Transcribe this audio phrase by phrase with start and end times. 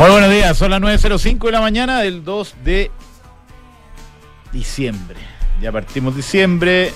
[0.00, 2.90] Muy buenos días, son las 9.05 de la mañana del 2 de
[4.50, 5.18] diciembre.
[5.60, 6.90] Ya partimos diciembre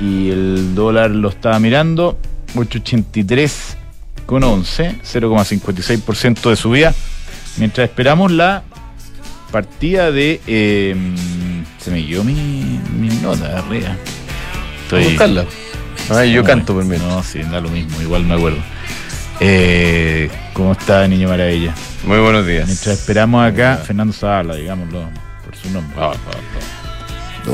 [0.00, 2.18] y el dólar lo estaba mirando,
[2.56, 3.76] 883
[4.26, 6.94] con 11, 0,56% de subida,
[7.58, 8.64] mientras esperamos la
[9.52, 10.40] partida de...
[10.48, 10.96] eh,
[11.78, 13.96] se me guió mi, mi nota arriba.
[14.82, 15.44] Estoy, buscarla.
[16.10, 16.96] Ah, yo canto por mí.
[16.98, 18.58] No, sí, da lo mismo, igual me acuerdo.
[19.40, 21.74] Eh, ¿Cómo está Niño Maravilla?
[22.04, 22.66] Muy buenos días.
[22.66, 23.76] Mientras esperamos acá.
[23.84, 25.08] Fernando Zavala, digámoslo
[25.44, 25.96] por su nombre.
[26.00, 27.50] Ah, ah,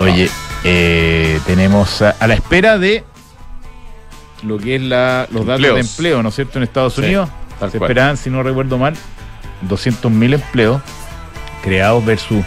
[0.00, 0.28] Oye,
[0.64, 3.04] eh, tenemos a, a la espera de
[4.42, 5.74] lo que es la, los datos Empleos.
[5.74, 6.58] de empleo, ¿no es cierto?
[6.58, 7.28] En Estados Unidos
[7.70, 7.90] se cual.
[7.90, 8.94] esperaban, si no recuerdo mal,
[9.68, 10.82] 200.000 empleos
[11.62, 12.44] creados versus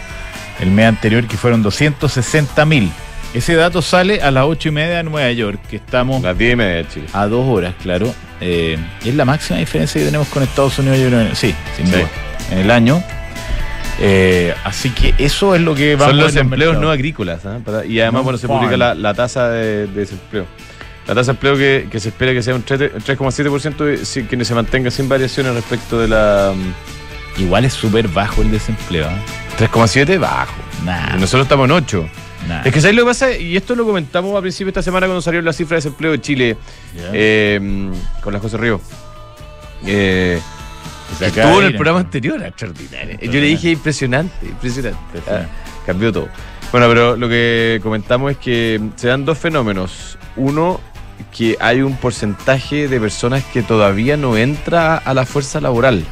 [0.60, 2.90] el mes anterior que fueron 260.000.
[3.36, 6.54] Ese dato sale a las 8 y media de Nueva York, que estamos Las 10
[6.54, 7.06] y media de Chile.
[7.12, 8.12] a dos horas, claro.
[8.40, 11.92] Eh, es la máxima diferencia que tenemos con Estados Unidos, yo creo, sí, sin Sí.
[11.92, 12.08] duda,
[12.50, 13.02] en el año.
[14.00, 17.44] Eh, así que eso es lo que va Son los empleos no agrícolas.
[17.44, 17.58] ¿ah?
[17.64, 20.46] Para- y además, No bueno, se publica la, la tasa de, de desempleo.
[21.06, 24.22] La tasa de empleo que, que se espera que sea un 3 3,7% y si-
[24.24, 26.52] que se mantenga sin variaciones respecto de la.
[26.56, 29.06] mm, Igual es súper bajo el desempleo.
[29.08, 29.16] ¿eh?
[29.58, 30.54] 3,7 bajo.
[30.86, 32.08] Nah, Y Nosotros estamos en 8.
[32.48, 32.62] Nah.
[32.64, 33.32] Es que ¿sabes lo que pasa?
[33.36, 36.12] Y esto lo comentamos a principio de esta semana cuando salió la cifra de desempleo
[36.12, 36.56] de Chile
[36.94, 37.10] Ya.
[37.12, 37.90] eh,
[38.22, 38.80] con las José Río.
[39.84, 40.40] Eh,
[41.20, 43.18] estuvo en el programa anterior, extraordinario.
[43.20, 45.20] Yo le dije impresionante, impresionante.
[45.28, 45.46] Ah,
[45.84, 46.28] cambió todo.
[46.72, 50.18] Bueno, pero lo que comentamos es que se dan dos fenómenos.
[50.36, 50.80] Uno,
[51.36, 56.04] que hay un porcentaje de personas que todavía no entra a la fuerza laboral.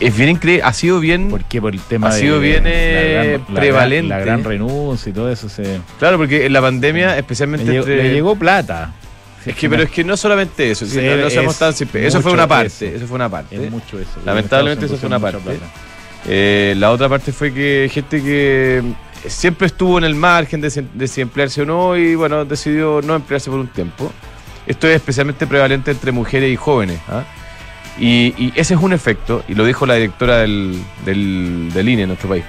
[0.00, 1.60] Es bien increíble, ha sido bien, ¿Por qué?
[1.60, 4.08] Por el tema Ha de sido bien, la eh, la prevalente.
[4.08, 5.48] gran- La gran renuncia y todo eso.
[5.48, 8.92] Se, claro, porque en la pandemia, le, especialmente llegó, entre- le llegó plata.
[9.46, 12.04] Es que, pero es que no solamente eso, Sí, no, no seamos tan simples.
[12.08, 12.96] Eso fue una parte, eso.
[12.96, 13.56] eso fue una parte.
[13.56, 14.20] Es mucho eso.
[14.26, 15.38] Lamentablemente En eso fue una parte.
[16.28, 18.82] Eh, la otra parte fue que gente que
[19.26, 23.00] siempre estuvo en el margen de, si- de si emplearse o no y bueno, decidió
[23.02, 24.12] no emplearse por un tiempo.
[24.66, 26.98] Esto es especialmente prevalente entre mujeres y jóvenes.
[27.08, 27.24] ¿ah?
[28.00, 30.74] Y, y ese es un efecto, y lo dijo la directora del,
[31.04, 32.44] del, del INE en nuestro país.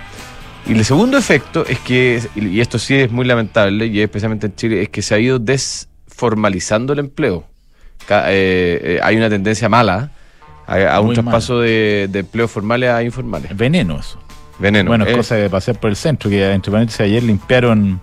[0.66, 4.56] Y el segundo efecto es que, y esto sí es muy lamentable, y especialmente en
[4.56, 7.44] Chile, es que se ha ido desformalizando el empleo.
[8.10, 10.12] Eh, eh, hay una tendencia mala
[10.68, 13.56] a, a un traspaso de, de empleos formales a informales.
[13.58, 14.20] Veneno eso.
[14.58, 14.90] Veneno.
[14.90, 15.12] Bueno, eh.
[15.12, 18.00] cosa de pasear por el centro, que entre paréntesis ayer limpiaron.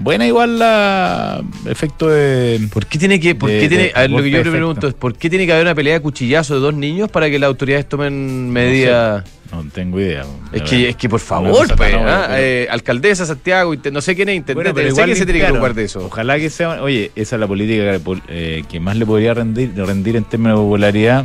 [0.00, 2.60] Buena igual la efecto de.
[2.72, 3.34] ¿Por qué tiene que.?
[3.34, 5.28] ¿Por de- qué tiene, de a ver, lo que yo le pregunto es: ¿por qué
[5.28, 8.50] tiene que haber una pelea de cuchillazo de dos niños para que las autoridades tomen
[8.50, 9.24] medidas?
[9.52, 10.24] No tengo idea.
[10.52, 12.26] Es que, es que por favor, cosa pues, ¿ah?
[12.28, 15.50] pero- Eh, alcaldesa Santiago, no sé quién es intendente, Bueno, sé que se tiene que
[15.50, 16.06] ocupar de eso.
[16.06, 16.80] Ojalá que sea.
[16.82, 20.56] Oye, esa es la política que, eh, que más le podría rendir, rendir en términos
[20.58, 21.24] de popularidad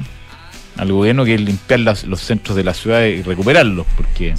[0.76, 4.34] al gobierno, que es limpiar las- los centros de la ciudad y recuperarlos, porque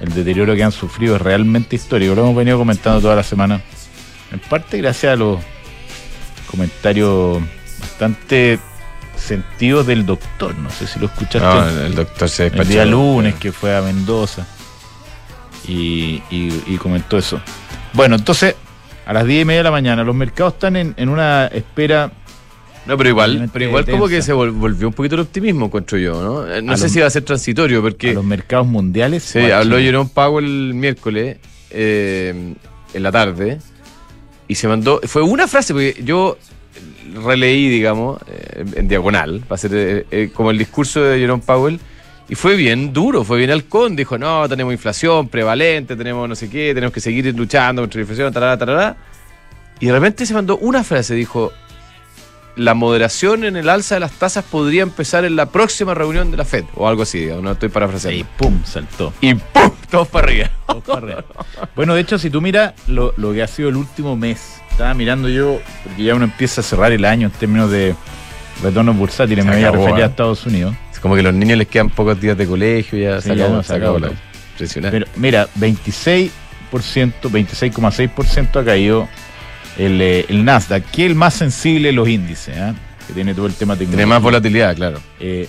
[0.00, 2.14] el deterioro que han sufrido es realmente histórico.
[2.14, 3.60] Lo hemos venido comentando toda la semana.
[4.32, 5.40] En parte gracias a los
[6.50, 7.40] comentarios
[7.80, 8.58] bastante
[9.16, 10.56] sentidos del doctor.
[10.56, 11.40] No sé si lo escuchaste.
[11.40, 12.70] No, el doctor se el despachó.
[12.70, 14.46] día lunes que fue a Mendoza
[15.68, 17.40] y, y- y comentó eso.
[17.92, 18.54] Bueno, entonces,
[19.06, 22.12] a las 10 y media de la mañana, los mercados están en, en una espera.
[22.86, 25.98] No, pero igual, pero igual como que se vol- volvió un poquito el optimismo, encuentro
[25.98, 26.50] yo, ¿no?
[26.52, 29.22] Eh, No A sé los- si va a ser transitorio, a porque los mercados mundiales.
[29.22, 29.78] sí, habló.
[29.78, 31.36] Jerome Powell el miércoles
[31.70, 32.54] eh,
[32.94, 33.58] en la tarde
[34.48, 35.00] y se mandó.
[35.04, 36.36] Fue una frase, porque yo
[37.24, 41.78] releí, digamos, eh, en diagonal, para ser eh, como el discurso de Jerome Powell.
[42.28, 43.94] Y fue bien duro, fue bien halcón.
[43.96, 48.02] Dijo, no, tenemos inflación prevalente, tenemos no sé qué, tenemos que seguir luchando contra la
[48.02, 48.96] inflación, tarara, tarara.
[49.80, 51.52] Y de repente se mandó una frase, dijo,
[52.60, 56.36] la moderación en el alza de las tasas podría empezar en la próxima reunión de
[56.36, 58.20] la FED, o algo así, no estoy parafraseando.
[58.20, 59.12] Y pum, saltó.
[59.22, 59.70] Y ¡pum!
[59.90, 60.50] Todos para arriba.
[60.66, 61.24] Todos para arriba.
[61.74, 64.92] bueno, de hecho, si tú miras lo, lo que ha sido el último mes, estaba
[64.94, 67.94] mirando yo, porque ya uno empieza a cerrar el año en términos de
[68.62, 70.10] retornos bursátiles, Se me voy a referir a ¿eh?
[70.10, 70.74] Estados Unidos.
[70.92, 73.36] Es como que a los niños les quedan pocos días de colegio, ya Sí, se
[73.36, 73.96] ya acabó, se se acabó.
[73.96, 74.12] acabó.
[74.14, 74.20] la-
[74.52, 74.98] Impresionante.
[75.00, 76.30] Pero mira, 26%,
[77.30, 79.08] 26,6% ha caído
[79.86, 82.74] el, eh, el Nasdaq, que es el más sensible de los índices, ¿ah?
[83.06, 84.08] que tiene todo el tema Tiene tecnológico.
[84.14, 84.98] más volatilidad, claro.
[85.18, 85.48] Eh,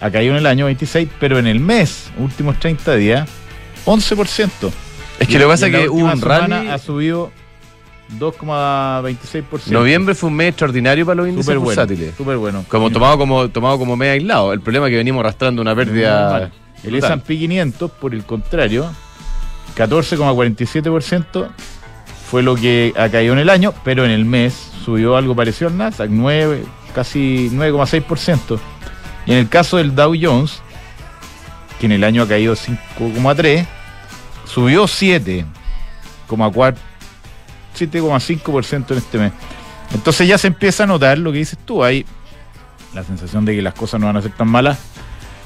[0.00, 3.28] ha caído en el año 26, pero en el mes, últimos 30 días,
[3.84, 4.70] 11%.
[5.18, 6.68] Es que Y- lo que pasa es que hubo un rally.
[6.68, 7.30] Ha subido
[8.18, 9.70] 2,26%.
[9.72, 11.80] Noviembre fue un mes extraordinario para los índices Súper bueno.
[11.82, 12.14] bursátiles.
[12.16, 12.64] Súper bueno.
[12.68, 14.52] Como tomado como tomado como mes aislado.
[14.52, 16.50] El problema es que venimos arrastrando una pérdida.
[16.82, 16.94] El.
[16.94, 18.90] S&P 500, por el contrario,
[19.76, 21.48] 14,47%
[22.30, 25.68] fue lo que ha caído en el año, pero en el mes subió algo parecido
[25.68, 28.60] al Nasdaq, 9, casi 9,6%.
[29.26, 30.62] Y en el caso del Dow Jones,
[31.80, 33.66] que en el año ha caído 5,3%,
[34.44, 36.76] subió 7,4%,
[37.76, 39.32] 7,5% en este mes.
[39.92, 42.06] Entonces ya se empieza a notar lo que dices tú, hay
[42.94, 44.78] la sensación de que las cosas no van a ser tan malas.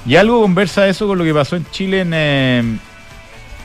[0.05, 2.77] Y algo conversa eso con lo que pasó en Chile en, eh,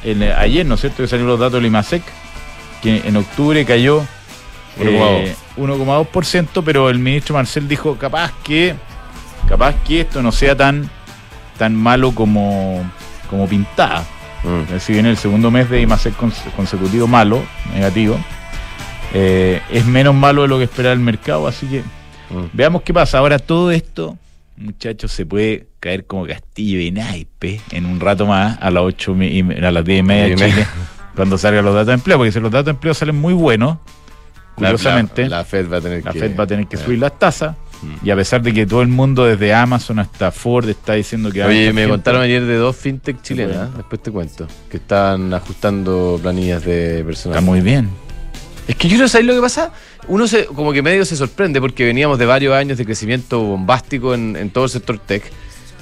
[0.05, 1.03] eh, ayer, ¿no es cierto?
[1.03, 2.03] Que salieron los datos del IMASEC,
[2.83, 4.03] que en octubre cayó
[4.79, 8.75] eh, 1,2%, pero el ministro Marcel dijo capaz que
[9.49, 10.89] capaz que esto no sea tan
[11.59, 12.83] tan malo como,
[13.29, 14.05] como pintada.
[14.45, 14.79] Mm.
[14.79, 17.43] Si viene el segundo mes de IMASEC cons- consecutivo malo,
[17.75, 18.19] negativo,
[19.13, 21.83] eh, es menos malo de lo que esperaba el mercado, así que
[22.31, 22.45] Mm.
[22.53, 23.19] veamos qué pasa.
[23.19, 24.17] Ahora todo esto,
[24.57, 29.17] muchachos, se puede caer como castillo de naipe en un rato más a las 8
[29.21, 30.51] y me- a las 10 y media de Diez.
[30.55, 30.67] Chile,
[31.15, 33.79] cuando salgan los datos de empleo, porque si los datos de empleo salen muy buenos,
[34.55, 36.21] curiosamente, La, la Fed va a tener la que.
[36.21, 36.79] Fed va a tener que eh.
[36.79, 37.57] subir las tasas.
[37.83, 38.07] Mm.
[38.07, 41.43] Y a pesar de que todo el mundo, desde Amazon hasta Ford, está diciendo que.
[41.43, 46.65] Oye, me contaron ayer de dos fintech chilenas, después te cuento, que están ajustando planillas
[46.65, 47.39] de personal.
[47.39, 47.89] Está muy bien.
[48.69, 49.73] Es que yo no sé lo que pasa.
[50.09, 54.15] Uno se, como que medio se sorprende porque veníamos de varios años de crecimiento bombástico
[54.15, 55.25] en, en todo el sector tech.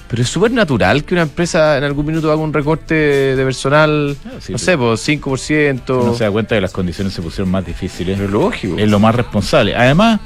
[0.09, 4.17] Pero es súper natural que una empresa en algún minuto haga un recorte de personal,
[4.25, 6.01] Ah, sí, no sé, pues 5%.
[6.03, 8.17] Uno se da cuenta que las condiciones se pusieron más difíciles.
[8.19, 8.79] Pero lógico.
[8.79, 9.77] es lo más responsable.
[9.77, 10.21] Además,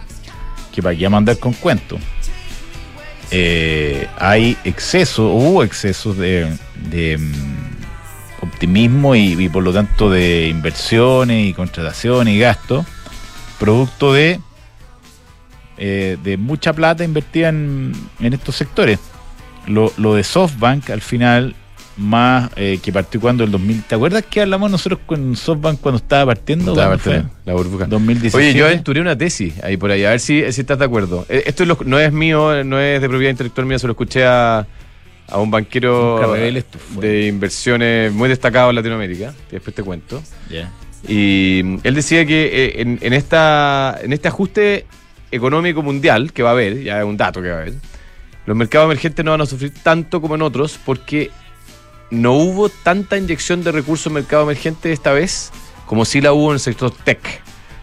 [0.72, 2.00] que para qué vamos a andar con cuentos.
[3.32, 6.54] Eh, hay exceso, hubo excesos de,
[6.90, 12.84] de, mm, optimismo y, y por lo tanto de inversiones y contrataciones y gastos,
[13.58, 14.38] producto de,
[15.78, 18.98] eh, de mucha plata invertida en, en estos sectores.
[19.66, 21.54] Lo, lo de SoftBank al final,
[21.96, 23.82] más eh, que partió cuando el 2000.
[23.84, 26.74] ¿Te acuerdas que hablamos nosotros con SoftBank cuando estaba partiendo?
[27.44, 27.86] La burbuja.
[27.86, 28.36] 2017.
[28.36, 31.26] Oye, yo aventuré una tesis ahí por ahí, a ver si, si estás de acuerdo.
[31.28, 33.92] Eh, Esto es lo- no es mío, no es de propiedad intelectual mía, se lo
[33.92, 34.66] escuché a,
[35.28, 36.16] a un banquero
[37.00, 40.22] de inversiones muy destacado en Latinoamérica, que después te cuento.
[41.06, 44.86] Y mm, él decía que eh, en, en esta, en este ajuste
[45.30, 47.74] económico mundial que va a haber, ya es un dato que va a haber,
[48.46, 51.30] los mercados emergentes no van a sufrir tanto como en otros porque
[52.10, 55.52] no hubo tanta inyección de recursos en mercado emergente esta vez
[55.86, 57.20] como sí la hubo en el sector tech.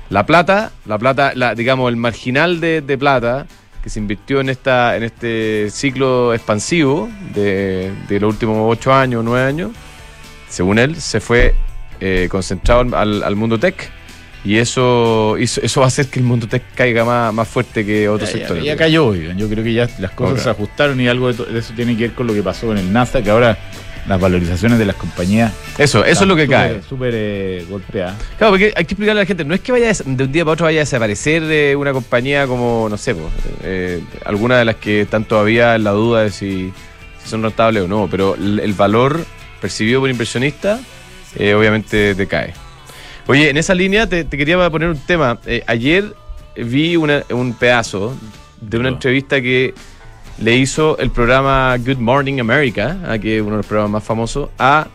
[0.10, 3.46] La plata, la plata, la, digamos, el marginal de, plata
[3.84, 9.24] que se invirtió en esta, en este ciclo expansivo de, de los últimos ocho años,
[9.24, 9.72] nueve años,
[10.50, 11.54] según él, se fue
[12.00, 13.92] eh, concentrado al, al mundo tech.
[14.46, 18.08] Y eso, eso, va a hacer que el mundo tech caiga más, más fuerte que
[18.08, 18.64] otros Ya, ya- sectores.
[18.64, 19.38] ya cayó, oigan.
[19.38, 22.14] Yo creo que ya las cosas se ajustaron y algo de, eso tiene que ver
[22.14, 23.58] con lo que pasó con el NASA, que ahora
[24.08, 25.52] las valorizaciones de las compañías.
[25.78, 26.82] Eso, eso es lo que están cae.
[26.82, 28.16] súper- eh, golpeadas.
[28.38, 30.46] Claro, porque hay que explicarle a la gente, no es que vaya de un día
[30.46, 33.28] para otro vaya a desaparecer eh, una compañía como, no sé, pues,
[33.64, 36.72] eh, alguna de las que están todavía en la duda de si,
[37.22, 39.24] si son rentables o no, pero el, el valor
[39.60, 40.80] percibido por inversionista
[41.36, 42.54] eh, obviamente decae.
[43.30, 45.38] Oye, en esa línea te, te quería poner un tema.
[45.46, 46.16] Eh, ayer
[46.56, 48.18] vi una- un pedazo
[48.60, 48.94] de una Oh.
[48.94, 49.76] entrevista que
[50.40, 54.04] le hizo el programa Good Morning America, ah, que es uno de los programas más
[54.04, 54.88] famosos, a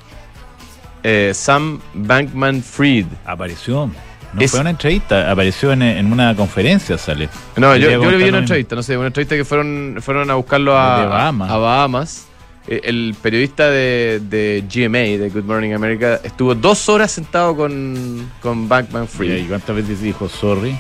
[1.05, 3.07] eh, Sam Bankman Fried.
[3.25, 3.89] Apareció.
[4.33, 7.29] No Es- fue una entrevista, apareció en, en una conferencia, sale.
[7.57, 10.35] No, yo, yo le vi una entrevista, no sé, una entrevista que fueron, fueron a
[10.35, 11.51] buscarlo a De Bahamas.
[11.53, 12.27] a Bahamas.
[12.67, 18.31] Eh, El periodista de, de GMA, de Good Morning America, estuvo dos horas sentado con,
[18.41, 19.49] con Bankman ¿Y Fried.
[19.49, 20.77] cuántas veces dijo sorry?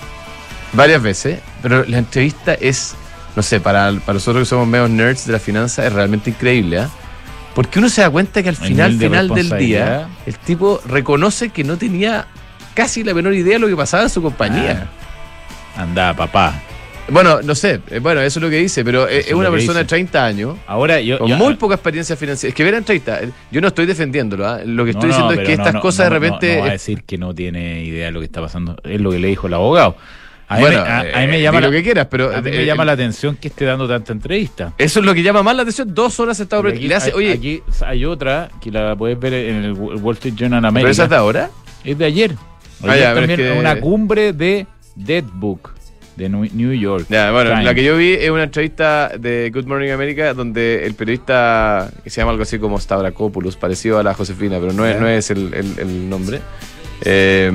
[0.72, 2.94] Varias veces, pero la entrevista es,
[3.36, 6.80] no sé, para, para nosotros que somos medio nerds de la finanza, es realmente increíble,
[6.80, 6.90] ¿ah?
[7.54, 10.80] Porque uno se da cuenta que al El final, de final del día, el tipo
[10.86, 12.26] reconoce que no tenía
[12.74, 14.88] casi la menor idea de lo que pasaba en su compañía.
[15.76, 16.60] Ah, anda, papá.
[17.10, 19.50] Bueno, no sé, eh, bueno, eso es lo que dice, pero es Eso es una
[19.50, 19.88] persona de dice.
[19.96, 21.18] 30 años, Ahora yo.
[21.18, 22.48] con yo- muy poca experiencia financiera.
[22.48, 24.60] Es que ver en 30, eh, yo no estoy defendiéndolo, ¿ah?
[24.64, 26.54] lo que estoy no, diciendo es pero que estas cosas de repente...
[26.56, 28.76] No, va a decir que no tiene idea de lo que está pasando.
[28.84, 29.96] Es lo que le dijo el abogado.
[30.48, 32.34] A mí, bueno, me, a, a mí eh, me llama lo la, que quieras, pero...
[32.34, 34.72] a mí eh, me llama eh, la atención que esté dando tanta entrevista.
[34.78, 36.62] Eso es lo que llama más la atención, dos horas sentado...
[36.62, 40.14] Porque le hace, hay, oye, aquí hay otra que la puedes ver en el Wall
[40.14, 40.90] Street Journal ¿pero América.
[40.90, 41.50] esa es de ahora?
[41.84, 42.34] Es de ayer.
[42.82, 45.73] Ah, Ayer ya, pero también es que- una cumbre de Dead Book
[46.16, 47.06] de New York.
[47.08, 50.94] Ya, bueno, la que yo vi es una entrevista de Good Morning America donde el
[50.94, 55.00] periodista, que se llama algo así como Stavrakopoulos, parecido a la Josefina, pero no es,
[55.00, 56.40] no es el, el- el nombre,
[57.02, 57.50] eh,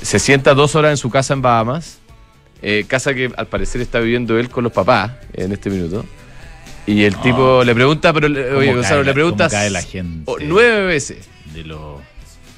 [0.00, 1.98] se sienta dos horas en su casa en Bahamas,
[2.62, 6.04] eh, casa que al parecer está viviendo él con los papás en este minuto.
[6.86, 7.20] Y el No.
[7.22, 11.28] tipo le pregunta, pero le- ¿Cómo oye, Gonzalo, le preguntas cae la gente nueve veces.
[11.54, 12.00] de los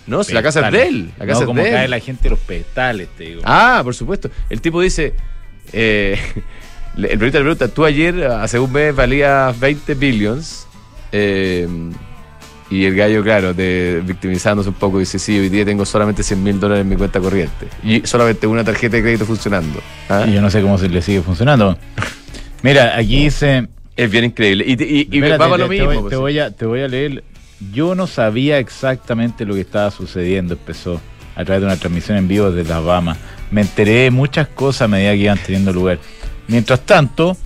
[0.07, 1.11] No, si la casa es de él.
[1.19, 1.75] La casa no, es como de él.
[1.75, 3.41] cae la gente de los pedestales, te digo.
[3.45, 4.31] Ah, por supuesto.
[4.51, 5.15] El tipo dice,
[5.73, 6.19] eh,
[6.97, 10.67] El periodista le pregunta, tú ayer, hace un mes, valías 20 billions.
[11.13, 11.67] eh,
[12.71, 16.43] y el gallo, claro, de, victimizándose un poco, dice, sí, hoy día tengo solamente 100
[16.43, 17.69] mil dólares en mi cuenta corriente.
[17.85, 19.81] Y solamente una tarjeta de crédito funcionando.
[20.09, 20.25] ¿Ah?
[20.27, 21.77] Y yo no sé cómo se le sigue funcionando.
[22.63, 23.69] Mira, aquí dice.
[23.97, 24.65] Es bien increíble.
[24.67, 25.87] Y, y, y Espérate, va para lo te mismo.
[25.87, 26.11] voy, pues.
[26.11, 27.23] te voy a, te voy a leer.
[27.73, 30.55] Yo no sabía exactamente lo que estaba sucediendo.
[30.55, 31.01] Empezó
[31.37, 33.19] a través de una transmisión en vivo desde Las Bahamas.
[33.51, 35.99] Me enteré de muchas cosas a medida que iban teniendo lugar.
[36.49, 37.37] Mientras tanto,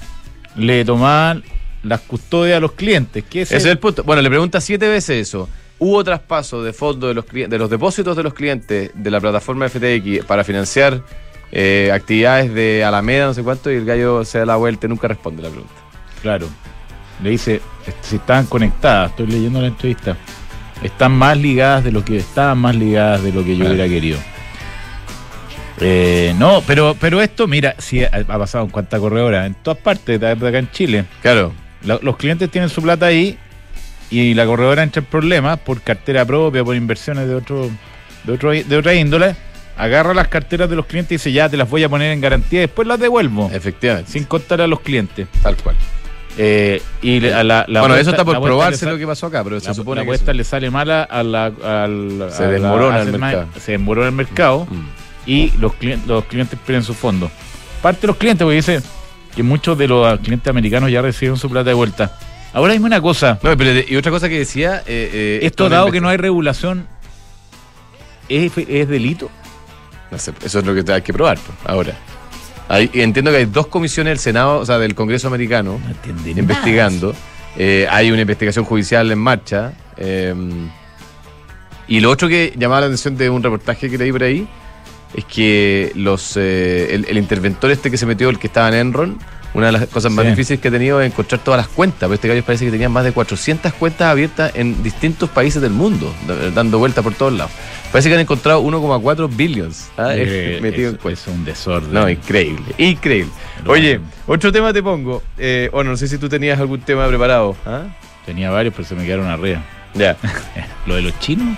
[0.56, 1.42] le tomaban
[1.82, 3.24] las custodias a los clientes.
[3.28, 4.02] ¿Qué es Ese es el punto.
[4.04, 5.48] Bueno, le pregunta siete veces eso.
[5.78, 9.20] ¿Hubo traspaso de fondos de los, cli- de los depósitos de los clientes de la
[9.20, 11.02] plataforma FTX para financiar
[11.52, 13.70] eh, actividades de Alameda, no sé cuánto?
[13.70, 15.72] Y el gallo se da la vuelta y nunca responde la pregunta.
[16.20, 16.48] Claro.
[17.22, 17.60] Le dice,
[18.00, 20.16] si estaban conectadas, estoy leyendo la entrevista,
[20.82, 23.74] están más ligadas de lo que estaban más ligadas de lo que yo Claro.
[23.74, 24.18] hubiera querido.
[25.80, 30.18] Eh, no, pero, pero esto, mira, si ha, pasado en cuánta corredora, en todas partes,
[30.20, 31.04] de acá en Chile.
[31.22, 31.52] Claro.
[31.84, 33.38] La- los clientes tienen su plata ahí
[34.10, 37.70] y la corredora entra en problemas por cartera propia, por inversiones de otro,
[38.24, 39.36] de otro, de otra índole.
[39.76, 42.20] Agarra las carteras de los clientes y dice, ya te las voy a poner en
[42.20, 43.48] garantía y después las devuelvo.
[43.54, 44.10] Efectivamente.
[44.10, 45.28] Sin contar a los clientes.
[45.40, 45.76] Tal cual.
[46.40, 49.74] Eh, y la, la bueno, eso está por probarse lo que pasó acá, pero se
[49.74, 50.10] supone la que.
[50.10, 53.46] apuesta le sale mala a la, al, Se desmorona el mercado.
[53.60, 54.86] Se desmorona el mercado Mm.
[55.26, 57.30] y los, clien- los clientes pierden sus fondos.
[57.82, 58.80] Parte de los clientes, porque dice
[59.34, 62.16] que muchos de los clientes americanos ya recibieron su plata de vuelta.
[62.52, 63.38] Ahora dime una cosa.
[63.42, 64.78] No, pero y otra cosa que decía.
[64.86, 66.86] eh, eh, Esto dado que no hay regulación,
[68.28, 69.30] ¿es, es delito?
[70.10, 71.92] No sé, eso es lo que hay que probar ahora.
[72.68, 77.14] Hay- entiendo que hay dos comisiones del Senado, o sea, del Congreso americano, No investigando.
[77.56, 79.72] Eh, hay una investigación judicial en marcha.
[79.96, 80.34] eh,
[81.86, 84.46] y lo otro que llamaba la atención de un reportaje que leí por ahí
[85.14, 88.74] es que los eh, el, el interventor este que se metió, el que estaba en
[88.74, 89.18] Enron,
[89.54, 90.30] una de las cosas más Sí.
[90.32, 92.00] difíciles que ha tenido es encontrar todas las cuentas.
[92.00, 95.72] Pero este gallo parece que tenía más de 400 cuentas abiertas en distintos países del
[95.72, 96.14] mundo,
[96.54, 97.52] dando vueltas por todos lados.
[97.92, 100.10] Parece que han encontrado 1,4 billions ¿ah?
[100.14, 101.26] Eh, metido es, en cuentas.
[101.26, 101.92] es un desorden.
[101.92, 103.32] No, increíble, increíble.
[103.66, 104.12] Oye, bueno.
[104.26, 105.22] otro tema te pongo.
[105.38, 107.56] Eh, bueno, no sé si tú tenías algún tema preparado.
[107.64, 107.84] ¿ah?
[108.26, 109.62] Tenía varios, pero se me quedaron arriba.
[109.94, 110.16] Ya.
[110.86, 111.56] Lo de los chinos.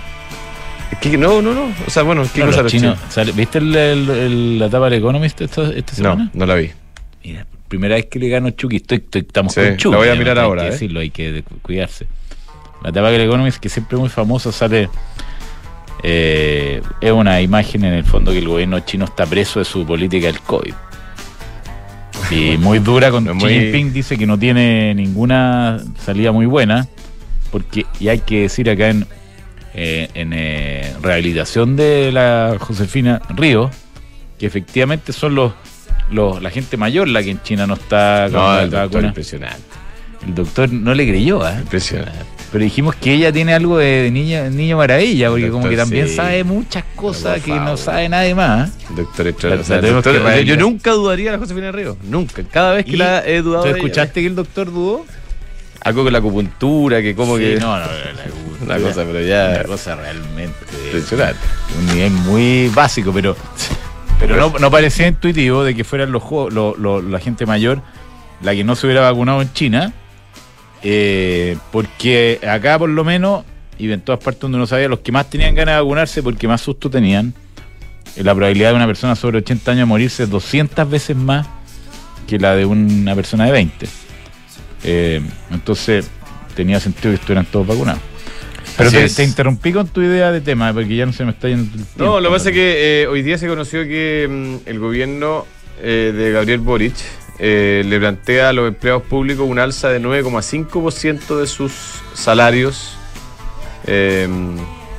[1.17, 1.73] No, no, no.
[1.85, 2.97] O sea, bueno, ¿qué No, cosa los chinos.
[3.09, 6.25] sale- ¿Viste el- el- el- la etapa del Economist esta, esta semana?
[6.25, 6.71] No, no la vi.
[7.23, 9.91] Mira, primera vez que le gano Chucky, estoy, estoy- estamos Sí, con Chucky.
[9.93, 10.71] la voy a mirar Hay ahora, que ¿eh?
[10.71, 12.07] decirlo, hay que cuidarse.
[12.83, 14.89] La etapa que le Economist, que siempre es muy famosa, sale.
[16.03, 19.85] Eh, es una imagen en el fondo que el gobierno chino está preso de su
[19.85, 20.73] política del COVID.
[22.31, 26.87] Y muy dura con Xi Jinping, dice que no tiene ninguna salida muy buena,
[27.51, 29.05] porque, y hay que decir acá en,
[29.73, 33.69] eh, en eh, rehabilitación de la Josefina Río,
[34.39, 35.53] que efectivamente son los,
[36.09, 38.89] los la gente mayor la que en China no está con No, la el doctor
[38.91, 39.07] vacuna.
[39.09, 39.61] impresionante.
[40.25, 41.55] El doctor no le creyó, ¿eh?
[41.59, 42.40] Impresionante.
[42.51, 45.77] Pero dijimos que ella tiene algo de, de niña, niño maravilla, porque Doctor, como que
[45.77, 46.15] también sí.
[46.15, 48.69] sabe muchas cosas que no sabe nadie más.
[48.69, 48.73] ¿eh?
[48.95, 49.87] Doctor O sea, que
[50.45, 51.95] yo, yo nunca dudaría de la Josefina Río.
[52.03, 52.43] Nunca.
[52.51, 53.63] Cada vez que la he dudado.
[53.63, 55.05] ¿Tú ella, escuchaste que el doctor dudó?
[55.83, 57.55] Algo con la acupuntura, que como Sí, que.
[57.55, 57.87] no, no, la,
[58.75, 60.57] Una cosa, pero ya- Una cosa realmente.
[60.85, 61.39] Impresionante.
[61.79, 63.35] Un nivel muy básico, pero.
[64.19, 67.81] Pero no, no parecía intuitivo de que fueran los jo- lo- lo- la gente mayor
[68.43, 69.93] la que no se hubiera vacunado en China.
[70.83, 73.43] Eh, porque acá, por lo menos,
[73.77, 76.47] y en todas partes donde uno sabía, los que más tenían ganas de vacunarse porque
[76.47, 77.33] más susto tenían,
[78.15, 81.47] eh, la probabilidad de una persona sobre 80 años morirse es 200 veces más
[82.27, 83.87] que la de una persona de 20.
[84.83, 85.21] Eh,
[85.51, 86.09] entonces,
[86.55, 88.01] tenía sentido que estuvieran todos vacunados.
[88.77, 91.63] Pero te, interrumpí con tu idea de tema, porque ya no se me está yendo
[91.63, 91.91] el tiempo.
[91.97, 95.45] No, lo que pasa es que eh, hoy día se conoció que mm, el gobierno
[95.81, 96.95] eh, de Gabriel Boric
[97.43, 101.73] eh, le plantea a los empleados públicos un alza de 9,5% de sus
[102.13, 102.95] salarios
[103.87, 104.29] eh,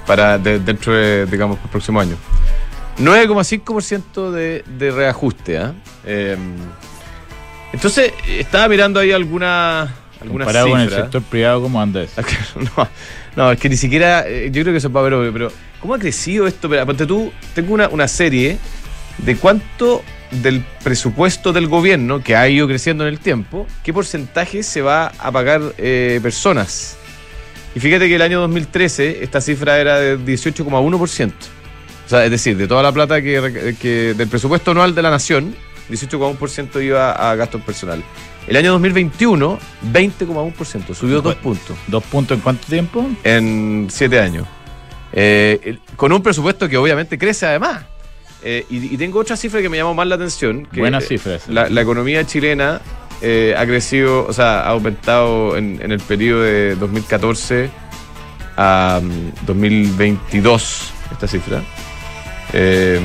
[0.07, 2.17] para de- dentro de, digamos, el próximo año.
[2.99, 5.59] 9,5% de, de reajuste.
[5.59, 5.73] ¿ah?
[6.05, 6.37] Eh,
[7.73, 12.23] entonces, estaba mirando ahí algunas algunas Comparado con el sector privado, ¿cómo anda eso?
[12.77, 12.89] No,
[13.35, 14.25] no, es que ni siquiera.
[14.29, 16.69] eh, yo creo que eso es para ver obvio, pero ¿cómo ha crecido esto?
[16.69, 18.59] Pero, ponte tú, tengo una, una serie
[19.19, 20.03] de cuánto
[20.43, 25.13] del presupuesto del gobierno, que ha ido creciendo en el tiempo, qué porcentaje se va
[25.19, 26.97] a pagar eh, personas.
[27.75, 31.33] Y fíjate que el año 2013 esta cifra era de 18,1%.
[32.05, 35.55] O sea, es decir, de toda la plata que, del presupuesto anual de la nación,
[35.91, 38.05] 18,1% iba a gastos personales.
[38.47, 39.59] El año 2021,
[39.93, 43.09] 20,1%, subió dos puntos ¿Dos puntos en cuánto tiempo?
[43.23, 44.47] en siete años.
[45.13, 47.85] Eh, con un presupuesto que obviamente crece además.
[48.45, 50.67] Eh, y, y tengo otra cifra que me llamó más la atención.
[50.67, 51.51] Que, Buena eh, cifra esa.
[51.53, 52.81] La, la economía chilena
[53.21, 57.71] eh, ha crecido, o sea, ha aumentado en, en el periodo de 2014
[58.57, 61.63] a mm, 2022, esta cifra.
[62.53, 63.01] Eh,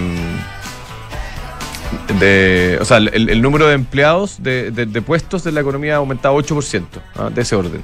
[2.20, 5.94] de, o sea, el, el número de empleados de, de- de puestos de la economía
[5.94, 6.84] ha aumentado 8%,
[7.16, 7.30] ¿ah?
[7.34, 7.84] de ese orden.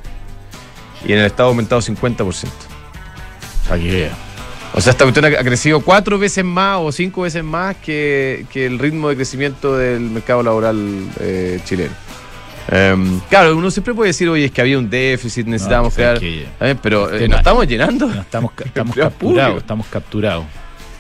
[1.05, 2.48] Y en el Estado ha aumentado 50%.
[3.67, 4.12] Para que vea.
[4.75, 8.65] O sea, esta cuestión ha crecido cuatro veces más o cinco veces más que, que
[8.65, 10.77] el ritmo de crecimiento del mercado laboral
[11.20, 11.94] eh, chileno.
[12.70, 16.18] Em, claro, uno siempre puede decir, oye, es que había un déficit, necesitábamos No, crear.
[16.82, 18.08] Pero eh, no- nos estamos llenando.
[18.08, 20.46] No, estamos, estamos capturados, estamos capturados.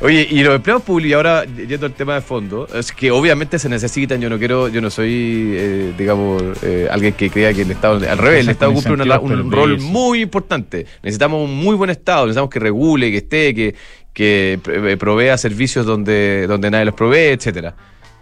[0.03, 3.57] Oye, y los empleados públicos, y ahora yendo al tema de fondo, es que obviamente
[3.57, 7.61] se necesitan, yo no quiero, yo no soy, eh, digamos, eh, alguien que crea que
[7.61, 10.85] el Estado, al revés, el Estado cumple una- un rol muy importante.
[11.01, 13.75] Necesitamos un muy buen Estado, necesitamos que regule, que esté, que,
[14.11, 17.73] que pre- provea servicios donde, donde nadie los provee, etcétera.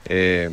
[0.05, 0.49] Eh,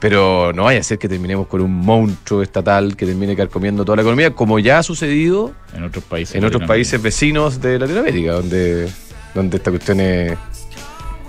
[0.00, 3.96] pero no vaya a ser que terminemos con un monstruo estatal que termine carcomiendo toda
[3.96, 6.36] la economía, como ya ha sucedido En otros países.
[6.36, 8.88] en otros países vecinos de Latinoamérica, donde,
[9.34, 10.36] donde esta cuestión es.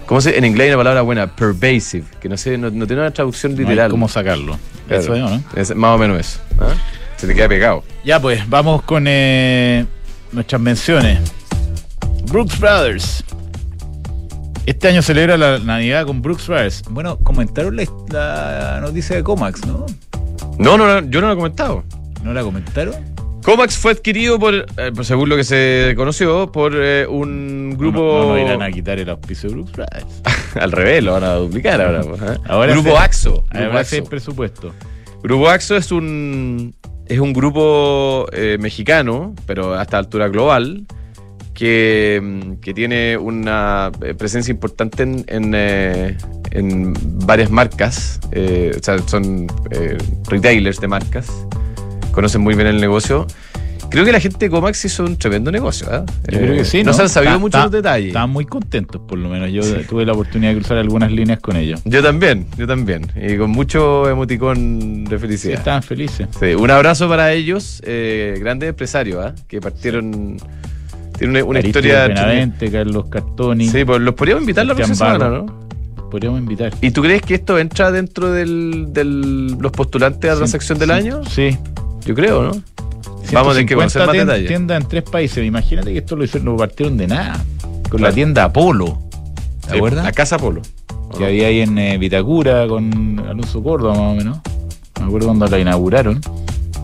[0.06, 3.02] ¿Cómo se En inglés hay una palabra buena, pervasive, que no sé, no, no tiene
[3.04, 3.92] una traducción No hay literal.
[3.92, 4.58] cómo sacarlo.
[4.88, 5.04] Claro.
[5.04, 5.44] Eso es, ¿no?
[5.56, 6.40] Es más o menos eso.
[6.60, 6.74] ¿ah?
[7.18, 7.84] Se te queda pegado.
[8.04, 9.86] Ya pues, vamos con eh,
[10.32, 11.20] nuestras menciones.
[12.32, 13.24] Brooks Brothers.
[14.66, 16.84] Este año celebra la Navidad con Brooks Brothers.
[16.90, 19.86] Bueno, comentaron la, la noticia de Comax, ¿no?
[20.58, 21.84] No, no, no, yo no lo he comentado.
[22.24, 22.96] ¿No la comentaron?
[23.44, 28.00] Comax fue adquirido por, eh, por- según lo que se conoció, por eh, un grupo.
[28.00, 29.74] No, no, no irán a quitar el auspicio de Brooks.
[30.56, 32.02] Al revés, lo van a duplicar ahora.
[32.02, 32.22] pues.
[32.48, 33.44] Ahora grupo se- AXO.
[33.52, 34.04] Grupo AXO.
[34.06, 34.74] presupuesto.
[35.24, 36.76] Grupo AXO es un,
[37.08, 40.86] es un grupo eh, mexicano, pero a esta altura global,
[41.54, 46.18] que, mm, que tiene una eh, presencia importante en, en, eh,
[46.52, 46.94] en
[47.26, 48.20] varias marcas.
[48.32, 49.98] eh, o sea, son eh,
[50.30, 51.30] retailers de marcas,
[52.12, 53.26] conocen muy bien el negocio.
[53.90, 55.88] Creo que la gente de Comax hizo un tremendo negocio.
[55.92, 56.04] ¿ah?
[56.30, 56.94] Yo Eh, creo que sí, No ¿no?
[56.94, 58.10] se han sabido muchos detalles.
[58.10, 59.52] Estaban muy contentos, por lo menos.
[59.52, 61.82] Yo tuve la oportunidad de cruzar algunas líneas con ellos.
[61.86, 63.08] Yo también, yo también.
[63.16, 65.58] Y con mucho emoticón de Sí, felicidad.
[65.58, 66.28] estaban felices.
[66.40, 69.34] Sí, un abrazo para ellos, eh, grandes empresarios, ¿ah?
[69.48, 70.38] que partieron.
[71.18, 72.08] Tienen una, una historia.
[72.08, 73.70] Benavente, Carlos Cartoni.
[73.70, 75.30] Sí, pues los podríamos invitar la próxima semana.
[75.30, 75.70] ¿no?
[76.12, 76.74] Podríamos invitar.
[76.82, 80.90] ¿Y tú crees que esto entra dentro de los postulantes a la Sí, transacción del
[80.90, 81.22] sí, año?
[81.26, 81.58] Sí.
[82.06, 82.52] Yo creo, ¿no?
[83.32, 85.46] Vamos a que 150 conocer más tiendas en tres países.
[85.46, 87.44] Imagínate que esto lo, hicieron, lo partieron de nada.
[87.62, 88.04] Con Claro.
[88.06, 89.00] la tienda Apolo.
[89.62, 90.04] ¿Te Sí, acuerdas?
[90.06, 90.62] La Casa Polo.
[91.18, 94.40] Que había ahí en eh, Vitacura con Alonso Córdoba, más o menos.
[95.00, 96.22] Me acuerdo cuando la inauguraron.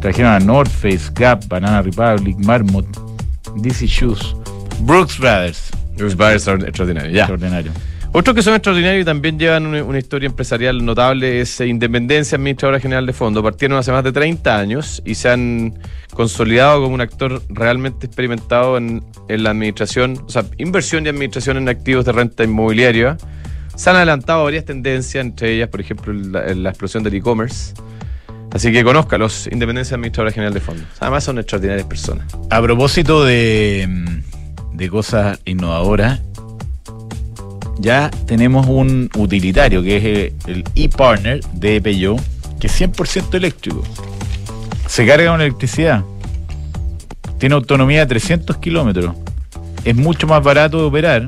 [0.02, 2.86] Trajeron a North Face, Gap, Banana Republic, Marmot,
[3.56, 4.36] DC Shoes,
[4.82, 5.70] Brooks Brothers.
[5.98, 7.14] Los bares son extraordinarios.
[7.14, 7.22] Ya.
[7.22, 7.72] Extraordinario.
[8.18, 12.80] Otros que son extraordinarios y también llevan una, historia empresarial notable es eh, Independencia, Administradora
[12.80, 13.44] General de Fondo.
[13.44, 15.78] Partieron hace más de 30 años y se han
[16.14, 21.68] consolidado como un actor realmente experimentado en, la administración, o sea, inversión y administración en
[21.68, 23.18] activos de renta inmobiliaria.
[23.76, 27.74] Se han adelantado varias tendencias, entre ellas, por ejemplo, la, explosión del e-commerce.
[28.54, 30.86] Así que conózcalos, Independencia Administradora General de Fondo.
[31.02, 32.34] Además son extraordinarias personas.
[32.50, 33.90] A propósito de
[34.90, 36.22] cosas innovadoras,
[37.80, 42.20] ya tenemos un utilitario que es el- el e-partner de Peugeot,
[42.60, 43.84] que es 100% eléctrico.
[44.88, 46.04] Se carga con electricidad.
[47.38, 49.14] Tiene autonomía de 300 kilómetros.
[49.84, 51.28] Es mucho más barato de operar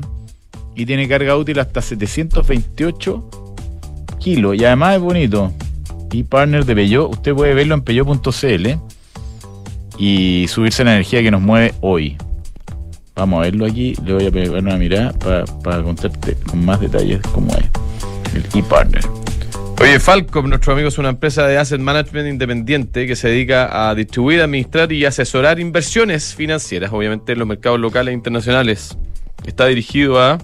[0.74, 3.28] y tiene carga útil hasta 728
[4.18, 4.56] kilos.
[4.56, 5.52] Y además es bonito.
[6.12, 8.78] E-partner de Peugeot, usted puede verlo en peugeot.cl
[9.98, 12.16] y subirse la energía que nos mueve hoy.
[13.18, 17.20] Vamos a verlo aquí, le voy a pegar una mirada para contarte con más detalles
[17.32, 17.64] cómo es
[18.32, 19.04] el e-partner.
[19.80, 23.94] Oye, Falcom, nuestro amigo, es una empresa de asset management independiente que se dedica a
[23.96, 28.96] distribuir, administrar y asesorar inversiones financieras, obviamente en los mercados locales e internacionales.
[29.44, 30.38] Está dirigido a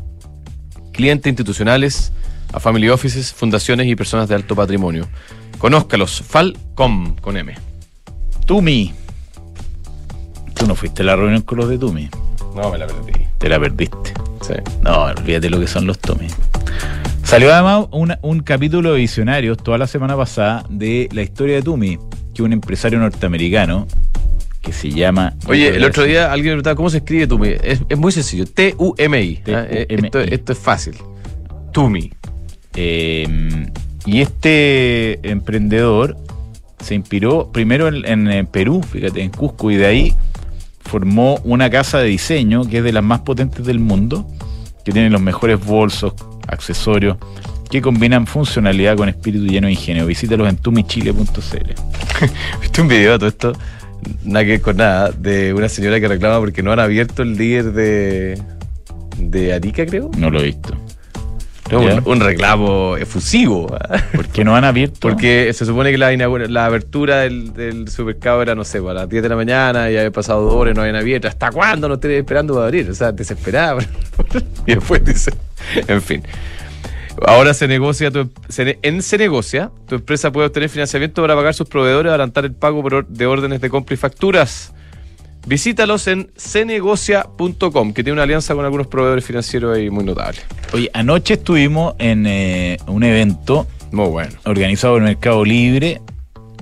[0.93, 2.13] clientes institucionales,
[2.53, 5.09] a family offices, fundaciones y personas de alto patrimonio.
[5.59, 7.55] Conózcalos, Falcom con M.
[8.47, 8.93] Tumi.
[10.55, 12.11] Tú no fuiste a la reunión con los de Tumi.
[12.55, 13.13] No, me la perdí.
[13.39, 14.13] Te la perdiste.
[14.43, 14.55] Sí.
[14.83, 16.27] No, olvídate lo que son los Tumi.
[17.23, 21.63] Salió además una- un capítulo de Visionarios toda la semana pasada de la historia de
[21.63, 23.87] Tumi, que es un empresario norteamericano
[24.61, 25.35] que se llama.
[25.47, 27.49] Oye, el otro día alguien me preguntaba cómo se escribe Tumi.
[27.63, 28.45] Es, es muy sencillo.
[28.47, 29.43] T-U-M-I.
[29.49, 29.65] ¿ah?
[29.69, 29.87] Eh.
[29.89, 30.95] Esto, esto es fácil.
[31.73, 32.13] Tumi.
[32.77, 33.27] Eh,
[34.07, 36.17] y este emprendedor
[36.83, 40.15] se inspiró primero en, en, Perú, fíjate, en Cusco, y de ahí
[40.85, 44.29] formó una casa de diseño que es de las más potentes del mundo,
[44.85, 46.15] que tiene los mejores bolsos,
[46.47, 47.17] accesorios
[47.71, 50.07] que combinan funcionalidad con espíritu lleno de ingenio.
[50.07, 51.17] Visítalos en tumichile.cl.
[52.61, 53.53] ¿Viste un video de todo esto?
[54.23, 57.37] Nada que ver con nada, de una señora que reclama porque no han abierto el
[57.37, 58.41] líder de,
[59.19, 60.11] de Arica, creo.
[60.17, 60.77] No lo he visto.
[61.71, 63.75] No, un, un reclamo efusivo.
[64.15, 64.99] ¿Por qué no han abierto?
[65.01, 69.09] Porque se supone que la, la abertura del, del supermercado era, no sé, a las
[69.09, 71.27] 10 de la mañana y había pasado dos horas y no habían abierto.
[71.27, 72.91] ¿Hasta cuándo no estoy esperando para abrir?
[72.91, 73.79] O sea, desesperada.
[74.67, 75.33] y después dice,
[75.89, 76.23] en fin.
[77.27, 81.55] Ahora se negocia, tu- se en Se Negocia, tu empresa puede obtener financiamiento para pagar
[81.55, 84.74] sus proveedores, adelantar el pago por or- de órdenes de compra y facturas.
[85.47, 90.43] Visítalos en cenegocia.com, que tiene una alianza con algunos proveedores financieros ahí muy notables.
[90.73, 94.33] Oye, anoche estuvimos en eh, un evento Muy bueno.
[94.45, 96.01] organizado por Mercado Libre,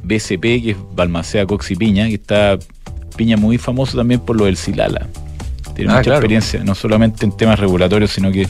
[0.03, 2.59] BCP, que es Balmacea Cox y Piña, que está
[3.17, 5.07] Piña muy famoso también por lo del Silala.
[5.77, 6.19] Tiene Ah, mucha claro.
[6.19, 8.47] experiencia, no solamente en temas regulatorios, sino que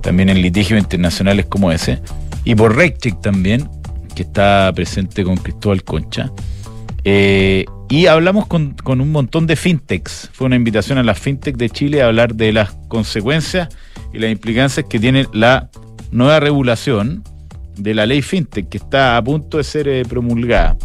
[0.00, 1.98] también en litigios internacionales como ese.
[2.44, 3.68] Y por RecCheck también,
[4.14, 6.30] que está presente con Cristóbal Concha.
[7.08, 10.28] Eh, y hablamos con, con un montón de fintechs.
[10.32, 13.68] Fue una invitación a las fintech de Chile a hablar de las consecuencias
[14.12, 15.70] y las implicancias que tiene la
[16.10, 17.22] nueva regulación
[17.76, 20.76] de la ley fintech que está a punto de ser eh, promulgada.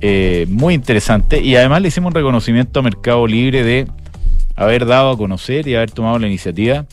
[0.00, 1.42] Eh, muy interesante.
[1.42, 3.88] Y además le hicimos un reconocimiento a Mercado Libre de
[4.54, 6.86] haber dado a conocer y haber tomado la iniciativa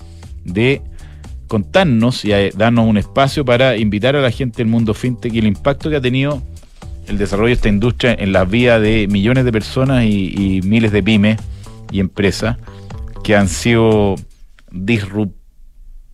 [0.43, 0.81] de
[1.47, 5.45] contarnos y darnos un espacio para invitar a la gente del mundo fintech y el
[5.45, 6.41] impacto que ha tenido
[7.07, 10.91] el desarrollo de esta industria en las vidas de millones de personas y, y miles
[10.91, 11.39] de pymes
[11.91, 12.57] y empresas
[13.23, 14.15] que han sido
[14.71, 15.33] disrup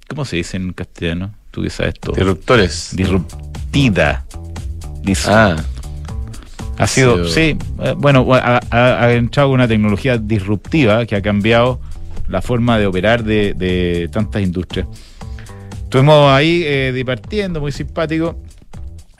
[0.07, 1.33] ¿cómo se dice en castellano?
[1.51, 2.15] Tú que sabes todo.
[2.15, 2.89] Disruptores.
[2.93, 4.25] Disruptida.
[5.03, 5.55] Dis- Ah,
[6.77, 11.79] ha sido, sí, eh, bueno, ha, ha- ha entrado una tecnología disruptiva que ha cambiado
[12.27, 14.87] la forma de operar de, de tantas industrias.
[15.83, 18.37] Estuvimos ahí eh, departiendo, muy simpático.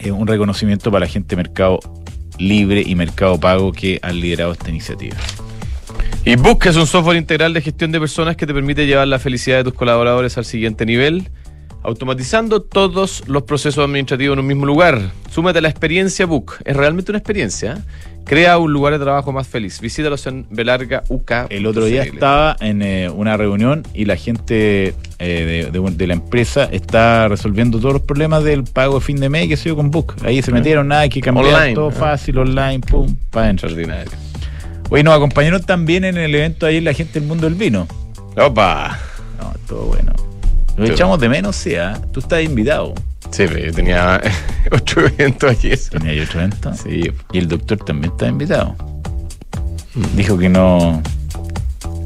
[0.04, 1.80] Eh, un reconocimiento para la gente de Mercado
[2.40, 5.16] Libre y Mercado Pago que han liderado esta iniciativa.
[6.26, 9.58] Y es un software integral de gestión de personas que te permite llevar la felicidad
[9.58, 11.30] de tus colaboradores al siguiente nivel,
[11.84, 15.12] automatizando todos los procesos administrativos en un mismo lugar.
[15.30, 16.54] Súmate a la experiencia Book.
[16.66, 17.74] Es realmente una experiencia.
[17.74, 17.82] ¿eh?
[18.32, 19.82] Crea un lugar de trabajo más feliz.
[19.82, 21.32] Visítalos en Belarga UK.
[21.50, 26.08] El otro día estaba en eh, una reunión y la gente eh, de, de- de
[26.08, 29.66] la empresa está resolviendo todos los problemas del pago de fin de mes que se
[29.66, 30.16] dio con Book.
[30.24, 31.92] Ahí se metieron, nada, hay que cambiar Online, todo ah.
[31.92, 33.68] fácil, online, pum, para adentro.
[33.68, 34.12] Extraordinario.
[34.90, 37.86] Oye, nos acompañaron también en el evento ahí la gente del mundo del vino.
[38.38, 38.98] ¡Opa!
[39.42, 40.14] No, todo bueno.
[40.78, 42.00] Lo echamos de menos, sí, ¿ah?
[42.14, 42.94] Tú estás invitado.
[43.32, 44.22] Sí, pero yo tenía
[44.72, 45.80] otro evento ayer.
[45.90, 46.74] Tenía otro evento.
[46.74, 47.12] Sí.
[47.32, 48.76] Y el doctor también está invitado.
[50.16, 51.02] Dijo que no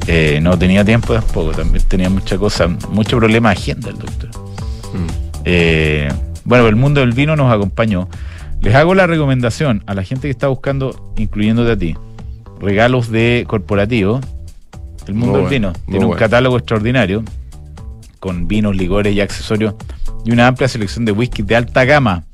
[0.08, 4.30] eh, no tenía tiempo tampoco, también tenía mucha cosa, mucho problema de agenda el doctor.
[4.30, 5.06] Mm.
[5.44, 6.08] Eh,
[6.44, 8.08] bueno, el mundo del vino nos acompañó.
[8.60, 11.96] Les hago la recomendación a la gente que está buscando, incluyéndote a ti,
[12.60, 14.20] regalos de corporativo.
[15.08, 16.20] El mundo Muy del bueno, vino tiene un bueno.
[16.20, 17.22] catálogo extraordinario
[18.20, 19.74] con vinos, licores y accesorios
[20.26, 22.24] y una amplia selección de whisky de alta gama.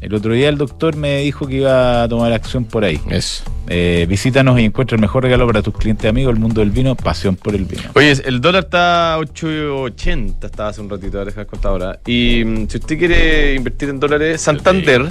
[0.00, 3.00] El otro día el doctor me dijo que iba a tomar acción por ahí.
[3.08, 3.44] Eso.
[3.68, 6.96] Eh, visítanos y encuentra el mejor regalo para tus clientes amigos, el mundo del vino,
[6.96, 7.84] pasión por el vino.
[7.94, 12.00] Oye, el dólar está a 8.80, estaba hace un ratito, ahora dejar contar ahora.
[12.04, 15.08] Y mm, si usted quiere invertir en dólares, Santander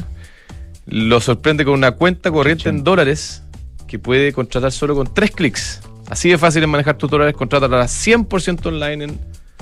[0.87, 3.43] lo sorprende con una cuenta corriente en dólares
[3.87, 5.81] que puede contratar solo con tres clics.
[6.09, 9.19] Así de fácil es manejar tus dólares, contrátala 100% online en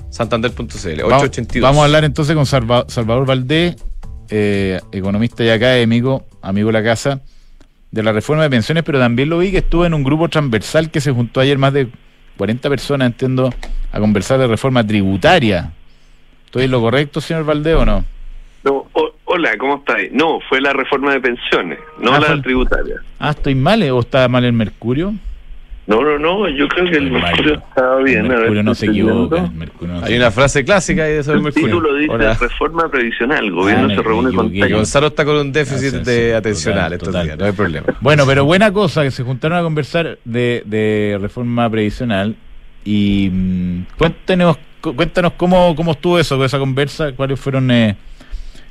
[0.09, 1.01] santander.cl.
[1.01, 1.61] Vamos, 882.
[1.61, 3.75] vamos a hablar entonces con Salva- Salvador Valdés,
[4.29, 7.21] eh, economista y académico, amigo de la casa,
[7.91, 10.91] de la reforma de pensiones, pero también lo vi que estuvo en un grupo transversal
[10.91, 11.87] que se juntó ayer más de
[12.37, 13.53] 40 personas, entiendo,
[13.91, 15.71] a conversar de reforma tributaria.
[16.45, 18.05] ¿Estoy en lo correcto, señor Valdés, o no?
[18.63, 20.11] No, o- hola, ¿cómo estáis?
[20.11, 22.95] No, fue la reforma de pensiones, no Ah, la fue- tributaria.
[23.19, 25.13] Ah, ¿estoy mal eh, o está mal el Mercurio?
[25.89, 27.09] No, no, no, yo creo que el.
[27.11, 28.25] Mercurio estaba bien.
[28.25, 29.35] El a ver, Mercurio no se equivoca.
[29.37, 29.51] viendo.
[29.51, 31.67] el Mercurio no se Hay una frase clásica ahí de sobre El Mercurio.
[31.67, 32.33] título dice Hola.
[32.35, 34.55] reforma previsional, gobierno Ah, se reúne con.
[34.55, 37.25] Y Gonzalo está con un déficit Ah, sí, de sí, atencional total, estos total.
[37.25, 37.87] días, no hay problema.
[38.01, 42.35] Bueno, pero buena cosa que se juntaron a conversar de, de reforma previsional
[42.85, 47.95] y mm, cuéntenos, cu- cuéntanos cómo, cómo estuvo eso, esa conversa, cuáles fueron eh,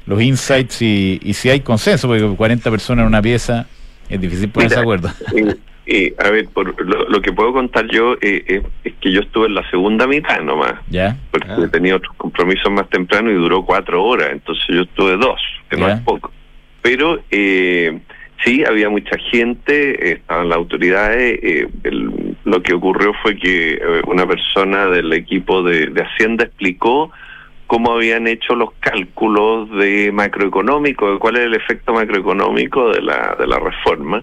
[0.06, 3.66] los insights y, y si hay consenso, porque 40 personas en una pieza
[4.08, 5.10] es difícil ponerse de acuerdo.
[5.36, 5.56] Eh,
[5.88, 9.20] eh, a ver, por lo, lo que puedo contar yo eh, eh, es que yo
[9.20, 11.16] estuve en la segunda mitad nomás, ¿Ya?
[11.30, 11.68] porque Ah.
[11.72, 15.88] tenía otros compromisos más temprano y duró cuatro horas, entonces yo estuve dos, que no
[15.88, 16.30] es poco.
[16.82, 17.98] Pero eh,
[18.44, 21.38] sí, había mucha gente, eh, estaban las autoridades.
[21.42, 26.44] eh, el- lo que ocurrió fue que eh, una persona del equipo de, de Hacienda
[26.44, 27.10] explicó
[27.66, 33.36] cómo habían hecho los cálculos de macroeconómico, de cuál es el efecto macroeconómico de la,
[33.38, 34.22] de la reforma.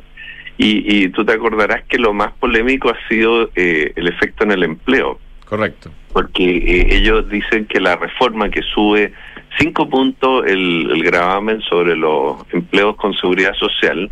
[0.58, 4.52] Y, y tú te acordarás que lo más polémico ha sido eh, el efecto en
[4.52, 5.20] el empleo.
[5.46, 5.92] Correcto.
[6.14, 9.14] Porque eh, ellos dicen que la reforma que sube
[9.60, 14.10] cinco puntos el, el gravamen sobre los empleos con seguridad social,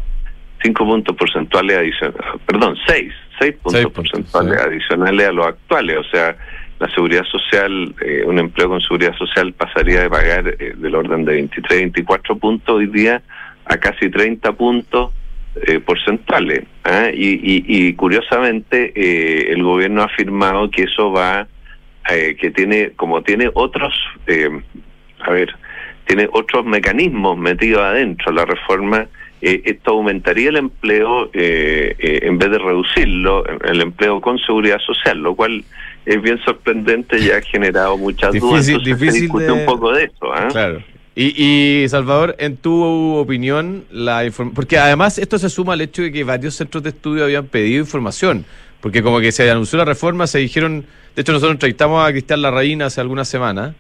[0.62, 4.67] cinco puntos porcentuales adicionales, perdón, seis, seis puntos Seis puntos, porcentuales sí.
[4.67, 5.97] adicionales a los actuales.
[5.97, 6.36] O sea,
[6.79, 11.25] la seguridad social, eh, un empleo con seguridad social pasaría de pagar eh, del orden
[11.25, 13.21] de 23, 24 puntos hoy día
[13.65, 15.12] a casi 30 puntos
[15.68, 16.63] eh, porcentuales.
[16.84, 17.10] ¿ah?
[17.13, 21.48] Y, y, y curiosamente eh, el gobierno ha afirmado que eso va,
[22.10, 23.94] eh, que tiene, como tiene otros,
[24.28, 24.50] eh,
[25.20, 25.54] a ver,
[26.06, 28.32] tiene otros mecanismos metidos adentro.
[28.32, 29.08] La reforma,
[29.42, 35.36] eh, esto aumentaría el empleo en vez de reducirlo, el empleo con seguridad social, lo
[35.36, 35.63] cual
[36.06, 38.68] es bien sorprendente y ha generado muchas dudas.
[38.68, 40.34] Difícil- Entonces se difícil discute de- un poco de eso.
[40.34, 40.48] ¿ah?
[40.52, 40.84] Claro.
[41.15, 44.23] Y, y, Salvador, en tu opinión, la
[44.56, 47.82] porque además esto se suma al hecho de que varios centros de estudio habían pedido
[47.82, 48.45] información,
[48.82, 52.41] porque como que se anunció la reforma, se dijeron, de hecho nosotros entrevistamos a Cristian
[52.41, 53.76] Larraín hace algunas semanas,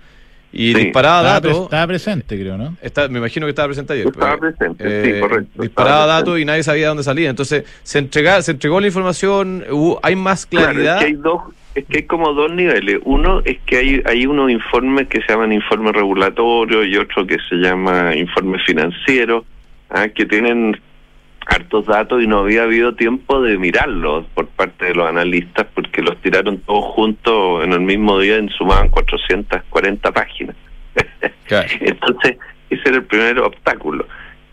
[0.55, 0.79] y Sí.
[0.83, 2.77] disparaba Estaba, pre- datos, estaba presente, creo, ¿no?
[2.83, 4.05] está- me imagino que estaba presente ayer.
[4.05, 7.63] Estaba pues, presente, sí, correcto, Disparaba estaba datos y nadie sabía de dónde salía, entonces
[7.81, 10.97] se, entrega, se entregó la información, hubo- hay más Claro, claridad.
[10.97, 11.41] es que hay dos,
[11.75, 12.99] es que hay como dos niveles.
[13.03, 17.37] Uno es que hay, hay unos informes que se llaman informes regulatorios y otro que
[17.49, 19.45] se llama informe financiero,
[19.89, 20.79] ah, que tienen
[21.45, 26.01] hartos datos y no había habido tiempo de mirarlos por parte de los analistas porque
[26.01, 30.55] los tiraron todos juntos en el mismo día y sumaban 440 páginas.
[31.45, 31.67] Claro.
[31.81, 32.37] Entonces,
[32.69, 34.07] ese era el primer obstáculo.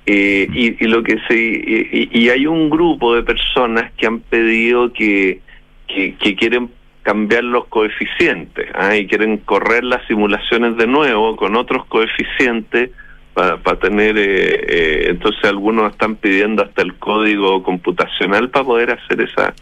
[0.06, 4.18] Eh, y, y lo que se y, y hay un grupo de personas que han
[4.18, 5.40] pedido que,
[5.86, 6.68] que, que quieren
[7.10, 8.94] cambiar los coeficientes ¿ah?
[8.94, 12.90] y quieren correr las simulaciones de nuevo con otros coeficientes
[13.34, 19.22] para tener eh, eh, entonces algunos están pidiendo hasta el código computacional para poder hacer
[19.22, 19.54] esas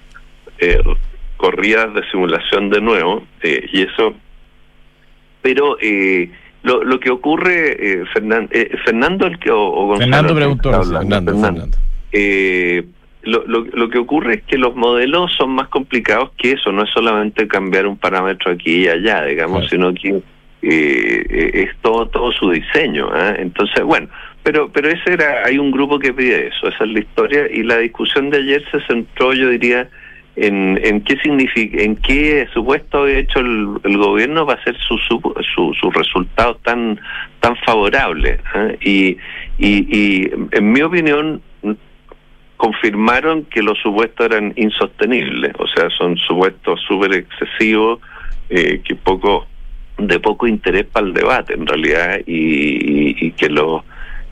[0.58, 0.78] eh,
[1.38, 4.12] corridas de simulación de nuevo eh, y eso
[5.40, 6.30] pero eh,
[6.64, 8.50] lo, lo que ocurre, eh, Fernan-
[8.84, 11.32] Fernando, el que, o, o Gonzalo, Fernando preguntó Fernando.
[11.32, 11.78] Fernando.
[13.22, 16.72] Eh, lo, lo, lo que ocurre es que los modelos son más complicados que eso,
[16.72, 19.68] no es solamente cambiar un parámetro aquí y allá, digamos, Claro.
[19.68, 20.22] sino que
[20.62, 23.08] eh, eh, es todo todo su diseño.
[23.12, 23.34] ¿ah?
[23.38, 24.08] Entonces, bueno,
[24.42, 27.62] pero pero ese era, hay un grupo que pide eso, esa es la historia y
[27.62, 29.88] la discusión de ayer se centró, yo diría,
[30.36, 35.00] en, en qué significa, en qué supuesto ha hecho el, el gobierno para hacer sus
[35.08, 35.20] su,
[35.54, 36.98] su, sus resultados tan
[37.40, 38.40] tan favorables
[38.80, 39.16] y,
[39.58, 41.42] y y en mi opinión
[42.58, 48.00] confirmaron que los supuestos eran insostenibles, o sea, son supuestos súper excesivos
[48.50, 49.46] eh, que poco
[49.96, 53.84] de poco interés para el debate en realidad y, y- y que lo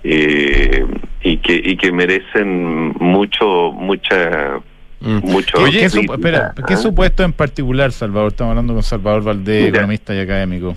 [0.04, 0.84] eh,
[1.22, 4.60] y que y que merecen mucho mucha
[4.98, 5.18] Mm.
[5.30, 6.76] mucho Oye, ¿qué, espera, ¿qué ¿ah?
[6.78, 8.28] supuesto en particular, Salvador?
[8.28, 9.76] Estamos hablando con Salvador Valdés, Mira.
[9.80, 10.74] economista y académico.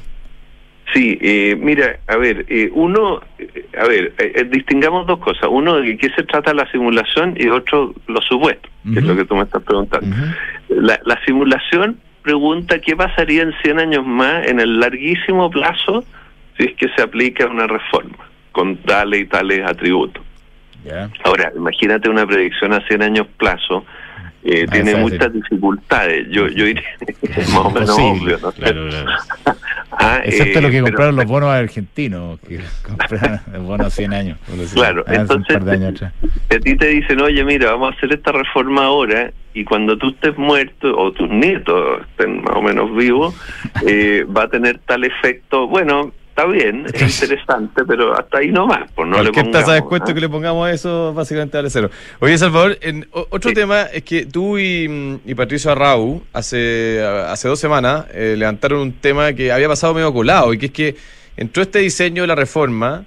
[0.93, 5.47] Sí, eh, mira, a ver, eh, uno, eh, a ver, eh, eh, distingamos dos cosas.
[5.49, 9.25] Uno, de qué se trata la simulación y otro, los supuestos, que es lo que
[9.25, 10.15] tú me estás preguntando.
[10.69, 16.03] La, la simulación pregunta qué pasaría en 100 años más en el larguísimo plazo
[16.57, 20.23] si es que se aplica una reforma con tales y tales atributos.
[21.23, 23.85] Ahora, imagínate una predicción a 100 años plazo,
[24.43, 26.27] eh, Ah, tiene muchas dificultades.
[26.29, 26.83] Yo, yo diría
[27.53, 28.51] más o menos obvio, ¿no?
[28.53, 29.11] Claro, claro.
[30.01, 34.13] Ah, Excepto eh, lo que pero- compraron los bonos argentinos, que compraron los bonos 100
[34.13, 34.37] años.
[34.73, 38.85] Claro, un entonces años a ti te dicen, oye, mira, vamos a hacer esta reforma
[38.85, 43.35] ahora y cuando tú estés muerto o tus nietos estén más o menos vivos,
[43.85, 45.67] eh, va a tener tal efecto.
[45.67, 49.81] Bueno, está bien, es interesante, pero hasta ahí nomás, pues no le Cualquier tasa de
[49.81, 50.13] pongamos, descuento ¿ah?
[50.13, 51.89] que le pongamos a eso, básicamente vale cero.
[52.19, 53.55] Oye, Salvador, en, o- otro Sí.
[53.55, 58.93] tema es que tú y, y Patricio Arrau hace, hace dos semanas eh, levantaron un
[58.93, 60.95] tema que había pasado medio colado y que es que
[61.37, 63.03] entró este diseño de la reforma,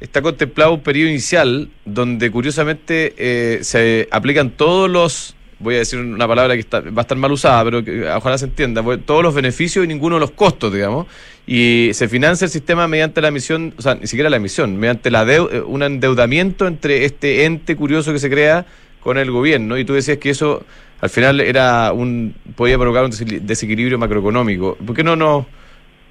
[0.00, 5.98] está contemplado un periodo inicial donde curiosamente eh, se aplican todos los, voy a decir
[5.98, 9.22] una palabra que está, va a estar mal usada, pero que ojalá se entienda, todos
[9.22, 11.06] los beneficios y ninguno de los costos, digamos,
[11.46, 15.10] y se financia el sistema mediante la emisión, o sea, ni siquiera la emisión, mediante
[15.10, 18.66] la deu- eh, un endeudamiento entre este ente curioso que se crea
[19.00, 20.64] con el gobierno, y tú decías que eso
[21.00, 23.10] al final era un podía provocar un
[23.46, 24.76] desequilibrio macroeconómico.
[24.76, 25.44] ¿Por qué no nos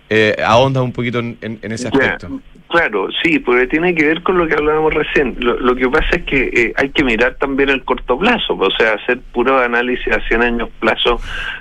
[0.10, 2.42] eh, ahonda un poquito en, en ese aspecto.
[2.74, 5.36] Claro, sí, porque tiene que ver con lo que hablábamos recién.
[5.40, 8.94] Lo, que pasa es que eh, hay que mirar también el corto plazo, o sea,
[8.94, 11.20] hacer puro análisis a 100 años plazo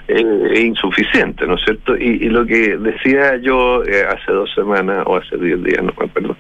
[0.08, 0.24] eh,
[0.54, 1.98] es insuficiente, ¿no es cierto?
[1.98, 6.06] Y, lo que decía yo eh, hace dos semanas o hace 10 días, no me
[6.06, 6.34] acuerdo,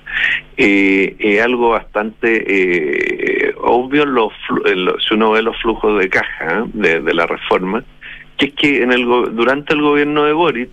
[0.56, 4.32] es algo bastante obvio los,
[5.06, 7.84] si uno ve los flujos de caja de, de, la reforma,
[8.38, 10.72] que es que en el durante el gobierno de Boric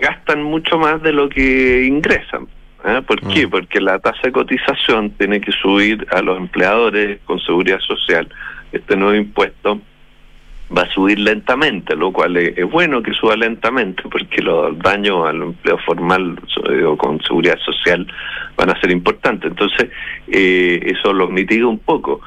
[0.00, 2.46] gastan mucho más de lo que ingresan.
[2.84, 3.02] ¿eh?
[3.06, 3.46] ¿Por qué?
[3.46, 3.50] Mm.
[3.50, 8.28] Porque la tasa de cotización tiene que subir a los empleadores con seguridad social.
[8.72, 9.80] Este nuevo impuesto
[10.76, 15.42] va a subir lentamente, lo cual es, bueno que suba lentamente porque los daños al
[15.42, 16.36] empleo formal
[16.86, 18.06] o con seguridad social
[18.56, 19.50] van a ser importantes.
[19.50, 19.90] Entonces,
[20.28, 22.20] eh, eso lo mitiga un poco.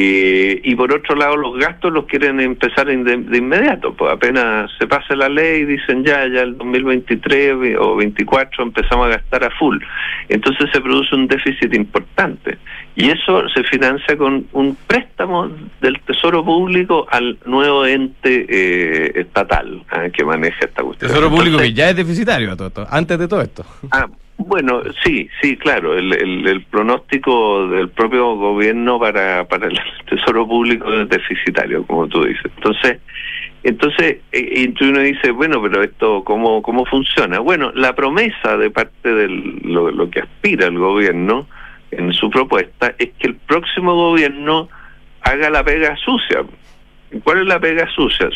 [0.00, 3.92] Eh, y por otro lado, los gastos los quieren empezar de, inmediato.
[3.94, 9.10] Pues apenas se pase la ley, dicen ya, ya el 2023 o 24 empezamos a
[9.10, 9.76] gastar a full.
[10.28, 12.58] Entonces se produce un déficit importante.
[12.94, 19.82] Y eso se financia con un préstamo del Tesoro Público al nuevo ente eh, estatal
[19.90, 21.10] ah, que maneja esta cuestión.
[21.10, 22.56] Tesoro Público que ya es deficitario,
[22.88, 23.64] antes de todo esto.
[23.90, 24.06] Ah,
[24.38, 25.96] bueno, sí, sí, claro.
[25.96, 32.24] El, el, pronóstico del propio gobierno para, para el Tesoro Público es deficitario, como tú
[32.24, 32.50] dices.
[32.56, 33.00] Entonces,
[33.64, 37.40] entonces, eh, y uno dice, bueno, pero esto, ¿cómo, cómo funciona?
[37.40, 41.46] Bueno, la promesa de parte de lo, lo que aspira el gobierno
[41.90, 44.68] en su propuesta es que el próximo gobierno
[45.22, 46.44] haga la pega sucia.
[47.24, 48.28] ¿Cuál es la pega sucia?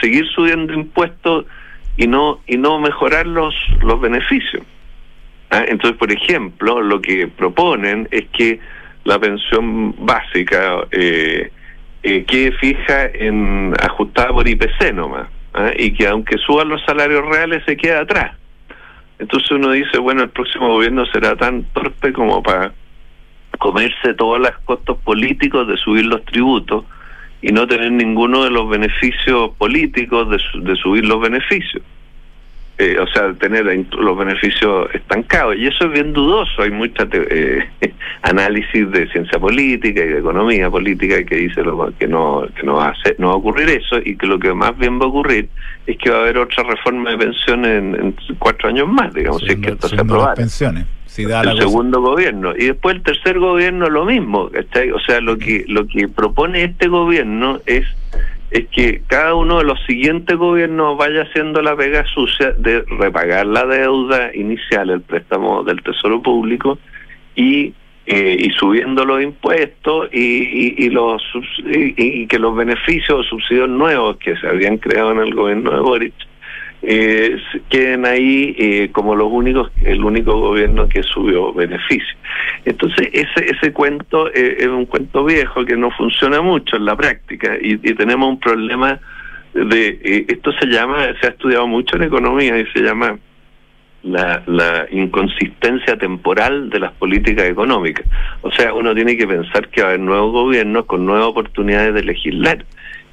[0.00, 1.46] seguir subiendo impuestos
[1.96, 4.62] y no y no mejorar los los beneficios.
[5.50, 5.64] ¿Ah?
[5.66, 8.60] Entonces, por ejemplo, lo que proponen es que
[9.04, 11.50] la pensión básica eh,
[12.02, 15.70] eh, quede fija en ajustada por IPC nomás, ¿ah?
[15.76, 18.36] y que aunque suban los salarios reales se queda atrás.
[19.18, 22.72] Entonces uno dice, bueno, el próximo gobierno será tan torpe como para
[23.58, 26.84] comerse todos los costos políticos de subir los tributos
[27.42, 31.82] y no tener ninguno de los beneficios políticos de subir los beneficios.
[32.82, 33.66] Eh, o sea, tener
[33.98, 35.54] los beneficios estancados.
[35.54, 36.62] Y eso es bien dudoso.
[36.62, 37.68] Hay mucha eh,
[38.22, 42.76] análisis de ciencia política y de economía política que dice lo, que no que no
[42.76, 45.08] va, a no va a ocurrir eso y que lo que más bien va a
[45.08, 45.50] ocurrir
[45.86, 49.52] es que va a haber otra reforma de pensiones en, cuatro años más, digamos, si
[49.52, 50.32] es que esto se aprueba.
[50.32, 50.86] pensiones.
[51.18, 55.86] el segundo gobierno y después el tercer gobierno lo mismo, O sea, lo que lo
[55.86, 57.84] que propone este gobierno es
[58.50, 63.46] es que cada uno de los siguientes gobiernos vaya haciendo la pega sucia de repagar
[63.46, 66.78] la deuda inicial, el préstamo del Tesoro Público
[67.36, 67.74] y
[68.06, 71.22] eh, y subiendo los impuestos y, y, los
[71.64, 75.80] y, que los beneficios o subsidios nuevos que se habían creado en el gobierno de
[75.80, 76.14] Boric
[76.82, 77.36] eh,
[77.68, 82.16] queden ahí eh, como los únicos, el único gobierno que subió beneficios.
[82.64, 86.96] Entonces, ese, ese cuento eh, es un cuento viejo que no funciona mucho en la
[86.96, 88.98] práctica y, tenemos un problema
[89.52, 93.18] de, eh, esto se llama, se ha estudiado mucho en economía y se llama
[94.02, 98.06] la, la inconsistencia temporal de las políticas económicas.
[98.40, 101.92] O sea, uno tiene que pensar que va a haber nuevos gobiernos con nuevas oportunidades
[101.92, 102.64] de legislar.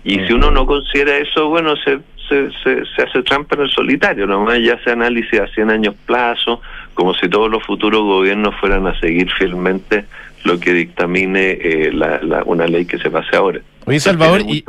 [0.03, 4.27] Y si uno no considera eso, bueno, se, se, se, hace trampa en el solitario,
[4.27, 6.61] nomás ya se análisis a 100 años plazo,
[6.93, 10.05] como si todos los futuros gobiernos fueran a seguir fielmente
[10.43, 13.59] lo que dictamine eh, la, una ley que se pase ahora.
[13.85, 14.63] Oye, Salvador, y,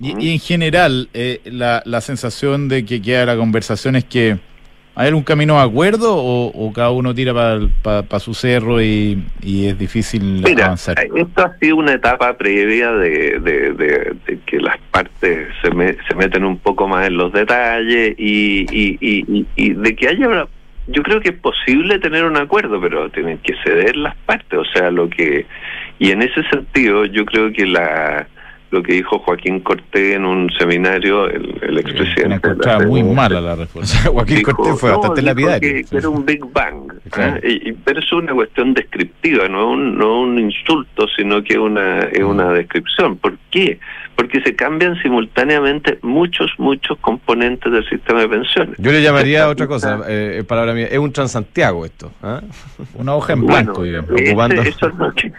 [0.00, 4.38] y, en general, eh, la, la sensación de que queda la conversación es que
[4.98, 7.34] ¿Hay algún camino de acuerdo o, cada uno tira
[7.82, 10.96] para su cerro y, es difícil avanzar?
[10.98, 15.68] Esto ha sido una etapa previa de, que las partes se,
[16.08, 20.46] se meten un poco más en los detalles y, y de que haya...
[20.88, 24.64] Yo creo que es posible tener un acuerdo, pero tienen que ceder las partes, o
[24.64, 25.44] sea, lo que...
[25.98, 28.28] Y en ese sentido yo creo que la
[28.76, 32.28] lo que dijo Joaquín Cortés en un seminario, el, el expresidente.
[32.28, 34.10] Me encontraba muy mala la respuesta.
[34.12, 35.60] Joaquín Cortés fue bastante lapidario.
[35.60, 36.92] Que, era un Big Bang.
[37.12, 37.38] ¿ah?
[37.84, 42.50] pero es una cuestión descriptiva, no un, no un insulto, sino que una, es una
[42.50, 43.16] descripción.
[43.16, 43.78] ¿Por qué?
[44.14, 48.76] Porque se cambian simultáneamente muchos, muchos componentes del sistema de pensiones.
[48.78, 52.12] Yo le llamaría otra cosa, eh, palabra mía, es un Transantiago esto.
[52.22, 52.40] ¿ah?
[52.94, 54.10] Una hoja en blanco, digamos.
[54.66, 54.90] eso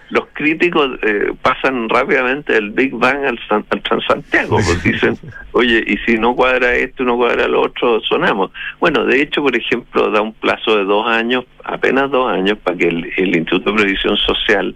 [0.09, 5.17] los críticos eh, pasan rápidamente del Big Bang al, al Transantiago, porque dicen,
[5.51, 8.51] oye, y si no cuadra esto no cuadra lo otro, sonamos.
[8.79, 12.77] Bueno, de hecho, por ejemplo, da un plazo de dos años, apenas dos años, para
[12.77, 14.75] que el, el Instituto de Previsión Social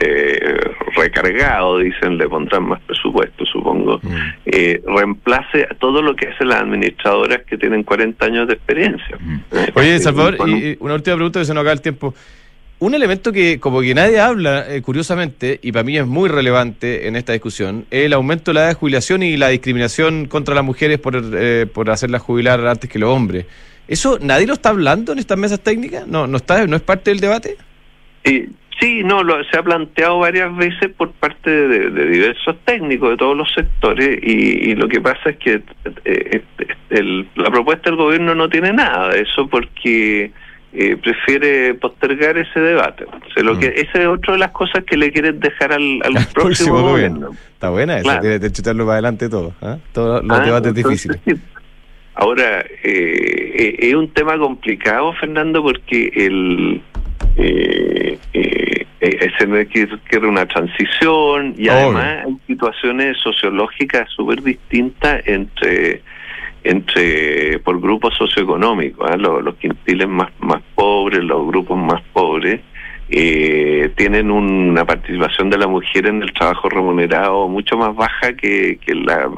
[0.00, 0.60] eh,
[0.96, 4.16] recargado, dicen, le pondrán más presupuesto, supongo Mm.
[4.46, 9.16] eh, reemplace a todo lo que hacen las administradoras que tienen 40 años de experiencia.
[9.18, 9.36] Mm.
[9.52, 12.14] Eh, Oye, eh, Salvador, y, y una última pregunta que se nos acaba el tiempo.
[12.80, 17.08] Un elemento que como que nadie habla, eh, curiosamente, y para mí es muy relevante
[17.08, 20.54] en esta discusión, es el aumento de la edad de jubilación y la discriminación contra
[20.54, 23.46] las mujeres por, eh, por hacerlas jubilar antes que los hombres.
[23.88, 26.06] ¿Eso nadie lo está hablando en estas mesas técnicas?
[26.06, 27.56] ¿No, no, está, no es parte del debate?
[28.80, 33.16] Sí, no, lo, se ha planteado varias veces por parte de, de diversos técnicos de
[33.16, 35.62] todos los sectores y, y lo que pasa es que eh,
[36.04, 36.42] eh,
[36.90, 40.30] el- la propuesta del gobierno no tiene nada de eso porque
[40.72, 43.04] eh, prefiere postergar ese debate.
[43.04, 43.58] O sea, lo Mm.
[43.60, 47.30] que esa es otra de las cosas que le quieren dejar al, próximo, próximo gobierno.
[47.54, 48.20] Está buena esa, Claro.
[48.20, 49.54] tiene que chutarlo para adelante todo.
[49.62, 49.78] ¿ah?
[49.92, 51.20] Todos los Ah, debates entonces, difíciles.
[51.26, 51.34] sí.
[52.14, 56.82] Ahora, eh, eh, es un tema complicado, Fernando, porque el
[57.36, 61.72] eh, eh, eh, se requiere una transición y Obvio.
[61.72, 66.02] además hay situaciones sociológicas súper distintas entre
[66.68, 69.16] entre por grupos socioeconómicos, ¿ah?
[69.16, 72.60] los, quintiles más más pobres, los grupos más pobres
[73.10, 78.78] eh, tienen una participación de la mujer en el trabajo remunerado mucho más baja que,
[78.84, 79.30] que la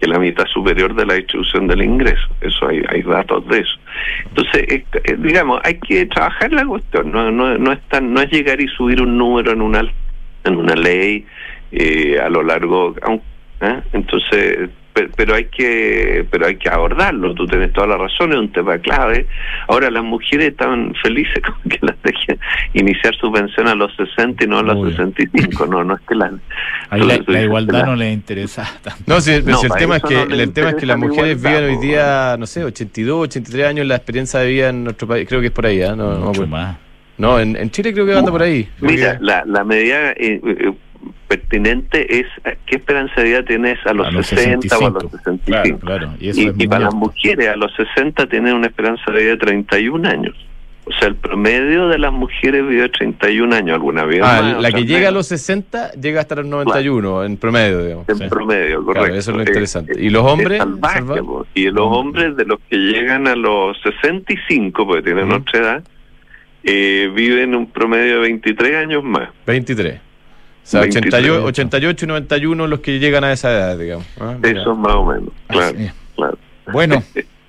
[0.00, 2.26] que la mitad superior de la distribución del ingreso.
[2.40, 3.78] Eso hay, hay datos de eso.
[4.26, 7.12] Entonces, eh, eh, digamos, hay que trabajar la cuestión.
[7.12, 9.88] No, no, no, es tan- no es llegar y subir un número en una
[10.42, 11.24] en una ley
[11.70, 12.96] eh, a lo largo.
[13.60, 13.80] ¿eh?
[13.92, 17.34] Entonces, pe- pero hay que pero hay que abordarlo.
[17.34, 18.32] Tú tienes toda la razón.
[18.32, 19.26] Es un tema clave.
[19.68, 22.38] Ahora las mujeres están felices con que las dejen
[22.74, 24.90] iniciar su pensión a los 60 y no a los Obvio.
[24.90, 25.66] 65.
[25.66, 26.32] No, no es que la
[26.90, 29.00] Ahí la, igualdad no les interesa tanto.
[29.06, 31.42] No, pero si el tema es que no el tema es que las la mujeres
[31.42, 35.26] viven hoy día, no sé, 82, 83 años la experiencia de vida en nuestro país,
[35.28, 35.94] creo que es por ahí, ¿ah?
[35.96, 36.76] no, no, más.
[37.18, 38.68] No, en, en Chile creo que anda por ahí.
[38.80, 40.72] Mira, que- la, la medida eh, eh,
[41.28, 42.26] pertinente es
[42.66, 45.18] qué esperanza de vida tienes a los, A los 60 o a los 65.
[45.18, 45.78] 65.
[45.80, 46.14] Claro, claro.
[46.20, 49.20] Y eso Y, es y para las mujeres a los 60 tienen una esperanza de
[49.20, 50.34] vida de 31 años.
[50.84, 54.72] O sea, el promedio de las mujeres vive 31 años, alguna vez Ah, más, la
[54.72, 55.14] que llega a menos.
[55.14, 58.08] los 60 llega hasta los 91 en promedio, digamos.
[58.08, 58.24] en Sí.
[58.28, 59.04] promedio, correcto.
[59.04, 59.92] Claro, eso es lo interesante.
[59.92, 61.02] eh, ¿Y los hombres, es salvaje,
[61.54, 65.36] y los hombres de los que llegan a los 65, porque tienen Ujú.
[65.36, 65.84] otra edad,
[66.64, 69.28] eh, viven un promedio de 23 años más.
[69.46, 70.00] 23.
[70.62, 71.14] O sea, 23.
[71.14, 74.06] 88, 88 y 91 los que llegan a esa edad, digamos.
[74.20, 74.36] Ah.
[74.42, 76.38] Eso más o menos, claro.
[76.72, 77.02] Bueno,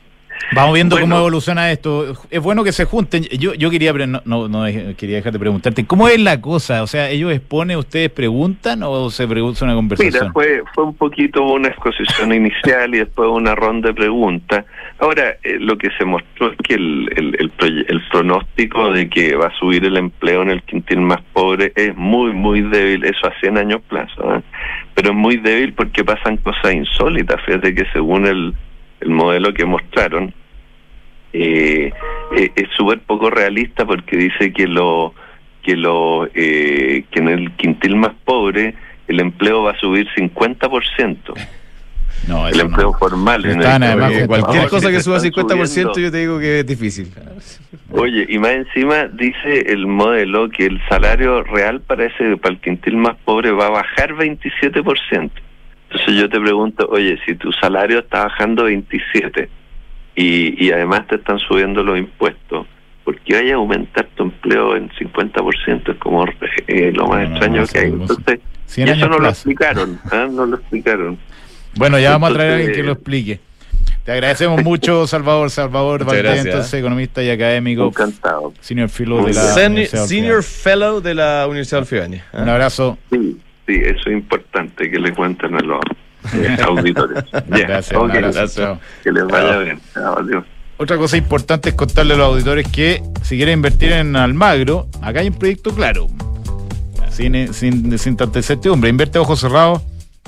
[0.55, 1.07] vamos viendo Bueno.
[1.07, 2.15] cómo evoluciona esto.
[2.31, 3.23] Es bueno que se junten.
[3.23, 4.65] Yo, yo quería no, no,
[4.97, 6.81] quería dejar de preguntarte, ¿cómo es la cosa?
[6.81, 10.13] O sea, ¿ellos exponen, ustedes preguntan o se pregunta una conversación?
[10.13, 14.65] Mira, fue, fue un poquito una exposición inicial y después una ronda de preguntas.
[15.03, 19.35] Ahora, eh, lo que se mostró es que el, el, el, el pronóstico de que
[19.35, 23.27] va a subir el empleo en el quintil más pobre es muy, muy débil, eso
[23.27, 24.41] a 100 años plazo, ¿eh?
[24.93, 27.41] pero es muy débil porque pasan cosas insólitas.
[27.45, 28.53] Fíjate que según el,
[29.01, 30.33] el modelo que mostraron,
[31.33, 31.91] eh,
[32.37, 35.13] eh, es súper poco realista porque dice que lo
[35.63, 38.73] que lo eh, que en el quintil más pobre
[39.09, 41.33] el empleo va a subir 50%.
[42.27, 42.97] No, El empleo no.
[42.97, 43.45] formal.
[43.45, 45.99] en Están el- además cualquier cosa que suba están 50% subiendo.
[45.99, 47.11] yo te digo que es difícil.
[47.91, 52.61] Oye, y más encima dice el modelo que el salario real para ese para el
[52.61, 55.31] quintil más pobre va a bajar 27%.
[55.89, 59.47] Entonces yo te pregunto, oye, si tu salario está bajando 27
[60.15, 62.65] y, y además te están subiendo los impuestos,
[63.03, 65.91] ¿por qué vaya a aumentar tu empleo en 50%?
[65.91, 66.25] Es como
[66.67, 67.85] eh, lo más No, extraño no, que hay.
[67.91, 70.27] Entonces, 100 y eso años no lo explicaron, ¿ah?
[70.31, 71.19] no lo explicaron.
[71.75, 73.39] Bueno, ya vamos a traer a alguien que lo explique.
[74.03, 75.49] Te agradecemos mucho, Salvador.
[75.49, 78.53] Salvador Valdés, entonces, economista y académico, Encantado.
[78.59, 80.43] senior fellow de la Universidad de senior.
[80.43, 82.25] Fellow de la Universidad de Alfibania.
[82.33, 82.97] Un abrazo.
[83.11, 85.79] Sí, sí, eso es importante que le cuenten a los
[86.33, 87.23] eh, auditores.
[87.47, 88.39] Gracias, un ok, abrazo.
[88.39, 88.55] gracias.
[88.55, 88.79] chao.
[89.03, 89.79] Que les vaya bien.
[89.93, 90.43] Chao, adiós.
[90.77, 95.21] Otra cosa importante es contarle a los auditores que si quieren invertir en Almagro, acá
[95.21, 96.07] hay un proyecto claro.
[97.09, 98.89] Sin, sin, sin tanta incertidumbre.
[98.89, 99.81] Invierte ojos cerrados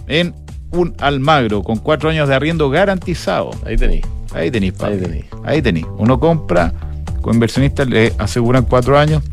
[0.07, 0.33] en
[0.81, 3.51] un Almagro con cuatro años de arriendo garantizado.
[3.65, 4.01] Ahí tení.
[4.33, 4.73] Ahí tenéis.
[4.81, 5.25] Ahí tení.
[5.43, 5.85] Ahí tenéis.
[5.97, 6.73] Uno compra,
[7.21, 9.23] con inversionistas le aseguran cuatro años.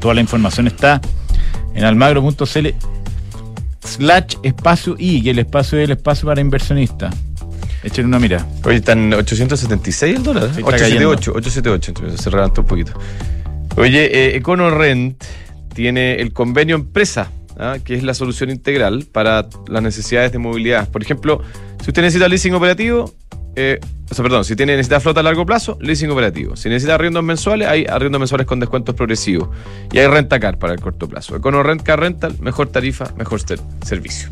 [0.00, 1.00] Toda la información está
[1.74, 2.68] en almagro.cl
[3.80, 7.14] slash espacio y que el espacio es el espacio para inversionistas.
[7.82, 8.44] Echen una mira.
[8.64, 10.50] Oye, están 876 el dólar.
[10.52, 10.64] Sí, ¿eh?
[10.66, 12.92] está 878, 878, entonces se un poquito.
[13.76, 15.22] Oye, eh, EconoRent
[15.74, 17.76] tiene el convenio empresa, ¿ah?
[17.84, 20.88] que es la solución integral para las necesidades de movilidad.
[20.88, 21.42] Por ejemplo,
[21.82, 23.12] si usted necesita leasing operativo,
[23.56, 23.80] eh,
[24.10, 26.56] o sea, perdón, si tiene, necesita flota a largo plazo, leasing operativo.
[26.56, 29.48] Si necesita arriendos mensuales, hay arriendos mensuales con descuentos progresivos.
[29.92, 31.36] Y hay renta car para el corto plazo.
[31.36, 34.28] EconoRent Car Rental, mejor tarifa, mejor ser- servicio.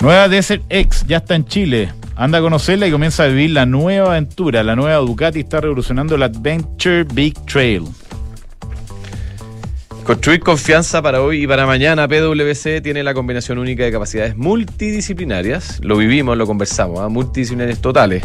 [0.00, 1.92] Nueva Desert X ya está en Chile.
[2.16, 4.62] Anda a conocerla y comienza a vivir la nueva aventura.
[4.62, 7.84] La nueva Ducati está revolucionando el Adventure Big Trail.
[10.04, 12.06] Construir confianza para hoy y para mañana.
[12.06, 15.80] PwC tiene la combinación única de capacidades multidisciplinarias.
[15.82, 17.08] Lo vivimos, lo conversamos, ¿ah?
[17.08, 18.22] multidisciplinarias totales.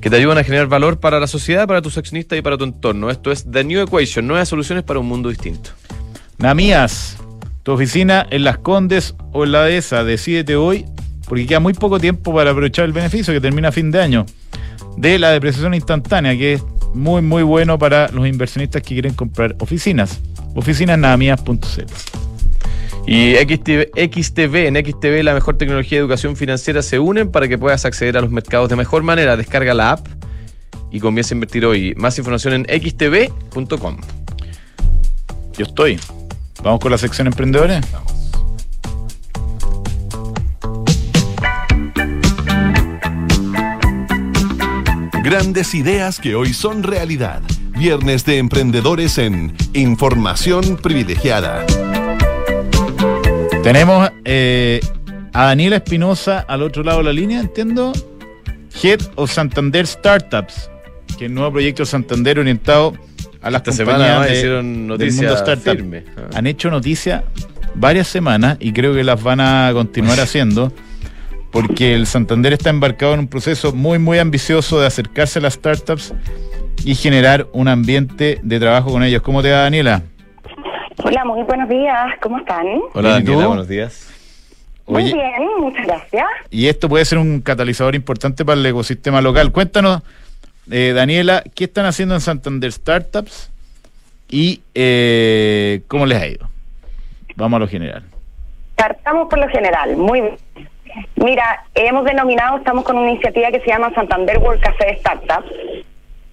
[0.00, 2.64] Que te ayudan a generar valor para la sociedad, para tus accionistas y para tu
[2.64, 3.10] entorno.
[3.10, 5.72] Esto es The New Equation, nuevas soluciones para un mundo distinto.
[6.38, 7.18] Namías,
[7.62, 10.86] tu oficina en Las Condes o en la dehesa, decídete hoy,
[11.28, 14.24] porque queda muy poco tiempo para aprovechar el beneficio que termina a fin de año
[14.96, 19.56] de la depreciación instantánea, que es muy, muy bueno para los inversionistas que quieren comprar
[19.60, 20.18] oficinas.
[20.54, 22.22] Oficinasnamías.cl.
[23.06, 27.58] Y XTV, XTV, en XTV la mejor tecnología de educación financiera se unen para que
[27.58, 29.36] puedas acceder a los mercados de mejor manera.
[29.36, 30.06] Descarga la app
[30.92, 31.94] y comienza a invertir hoy.
[31.96, 33.96] Más información en xtv.com.
[35.56, 35.98] Yo estoy.
[36.62, 37.84] Vamos con la sección emprendedores.
[45.24, 47.42] Grandes ideas que hoy son realidad.
[47.86, 51.66] Viernes de emprendedores en Información Privilegiada.
[53.64, 54.78] Tenemos eh,
[55.32, 57.92] a Daniela Espinosa al otro lado de la línea, entiendo.
[58.80, 60.70] Head of Santander Startups,
[61.18, 62.92] que es el nuevo proyecto de Santander orientado
[63.42, 65.72] a las Esta compañías de- hicieron del noticia mundo startup.
[65.74, 66.04] firme.
[66.16, 66.20] Ah.
[66.36, 67.24] Han hecho noticia
[67.74, 70.72] varias semanas y creo que las van a continuar haciendo
[71.50, 75.54] porque el Santander está embarcado en un proceso muy muy ambicioso de acercarse a las
[75.54, 76.14] startups
[76.84, 79.22] y generar un ambiente de trabajo con ellos.
[79.22, 80.02] ¿Cómo te va Daniela?
[81.04, 82.66] Hola, muy buenos días, ¿cómo están?
[82.94, 83.30] Hola Bien, ¿y tú?
[83.32, 84.08] Daniela, buenos días.
[84.86, 86.26] Muy Oye, bien, muchas gracias.
[86.50, 89.52] y esto puede ser un catalizador importante para el ecosistema local.
[89.52, 90.02] Cuéntanos,
[90.70, 93.50] eh, Daniela, ¿qué están haciendo en Santander Startups
[94.28, 96.48] y eh, cómo les ha ido?
[97.36, 98.02] Vamos a lo general.
[98.76, 100.36] Partamos por lo general, muy bien.
[101.16, 105.42] Mira, hemos denominado, estamos con una iniciativa que se llama Santander World Café Startup,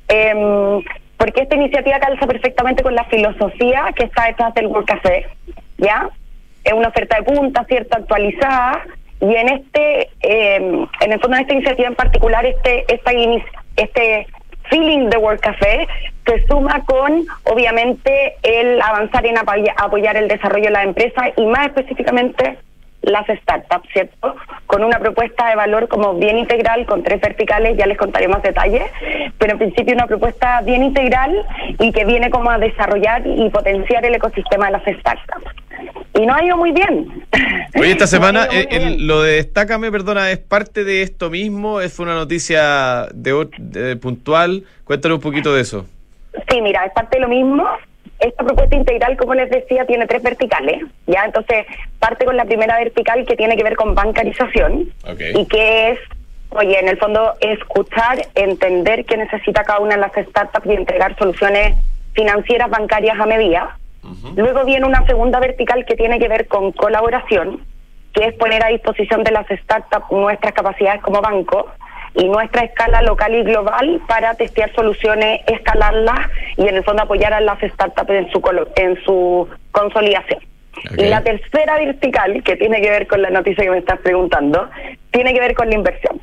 [0.10, 0.84] Em,
[1.18, 5.28] porque esta iniciativa calza perfectamente con la filosofía que está detrás del World Café,
[5.78, 6.10] ¿ya?
[6.64, 8.82] Es una oferta de punta, cierta actualizada,
[9.22, 13.12] y en este, em, en el fondo de esta iniciativa en particular, este, esta
[13.76, 14.28] este
[14.70, 15.88] feeling de World Café
[16.26, 21.46] se suma con, obviamente, el avanzar en apoya- apoyar el desarrollo de la empresa y
[21.46, 22.58] más específicamente
[23.02, 24.36] las startups, ¿cierto?
[24.68, 28.42] Con una propuesta de valor como bien integral, con tres verticales, ya les contaré más
[28.44, 28.84] detalles,
[29.38, 31.46] pero en principio una propuesta bien integral
[31.80, 35.46] y que viene como a desarrollar y potenciar el ecosistema de las startups.
[36.20, 37.24] Y no ha ido muy bien.
[37.80, 41.94] Oye, esta semana eh, el- lo de Destácame, perdona, es parte de esto mismo, es
[41.94, 44.64] fue una noticia de, de- puntual.
[44.84, 45.86] Cuéntanos un poquito de eso.
[46.50, 47.66] Sí, mira, es parte de lo mismo.
[48.20, 51.24] Esta propuesta integral, como les decía, tiene tres verticales, ¿ya?
[51.24, 51.66] Entonces,
[52.00, 54.90] parte con la primera vertical que tiene que ver con bancarización
[55.36, 56.00] y que es,
[56.50, 61.16] oye, en el fondo, escuchar, entender qué necesita cada una de las startups y entregar
[61.18, 61.78] soluciones
[62.14, 63.78] financieras bancarias a medida.
[64.36, 67.64] Luego viene una segunda vertical que tiene que ver con colaboración,
[68.14, 71.72] que es poner a disposición de las startups nuestras capacidades como banco
[72.20, 77.34] y nuestra escala local y global para testear soluciones, escalarlas y en el fondo apoyar
[77.34, 78.42] a las startups en su,
[78.76, 80.42] en su consolidación.
[80.98, 84.70] Y la tercera vertical, que tiene que ver con la noticia que me estás preguntando,
[85.12, 86.22] tiene que ver con la inversión,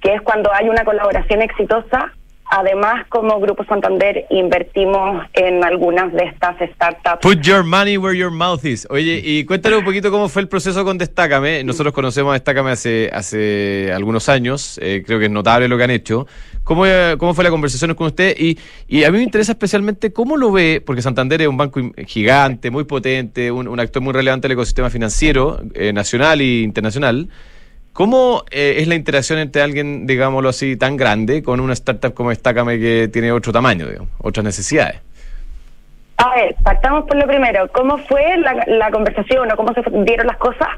[0.00, 2.12] que es cuando hay una colaboración exitosa.
[2.50, 7.20] Además, como Grupo Santander, invertimos en algunas de estas startups.
[7.20, 8.86] Put your money where your mouth is.
[8.90, 11.62] Oye, y cuéntanos un poquito cómo fue el proceso con Destácame.
[11.62, 14.78] Nosotros conocemos a Destácame hace, hace algunos años.
[14.82, 16.26] eh, creo que es notable lo que han hecho.
[16.64, 18.34] ¿Cómo, eh, cómo fue la conversación con usted?
[18.38, 21.80] Y, y a mí me interesa especialmente cómo lo ve, porque Santander es un banco
[22.06, 27.28] gigante, muy potente, un, un actor muy relevante del ecosistema financiero, eh, nacional e internacional.
[27.92, 32.30] ¿Cómo eh, es la interacción entre alguien, digámoslo así, tan grande con una startup como
[32.30, 35.00] Destácame que tiene otro tamaño, digamos, otras necesidades?
[36.18, 37.68] A ver, partamos por lo primero.
[37.72, 40.68] ¿Cómo fue la, conversación o cómo se dieron las cosas?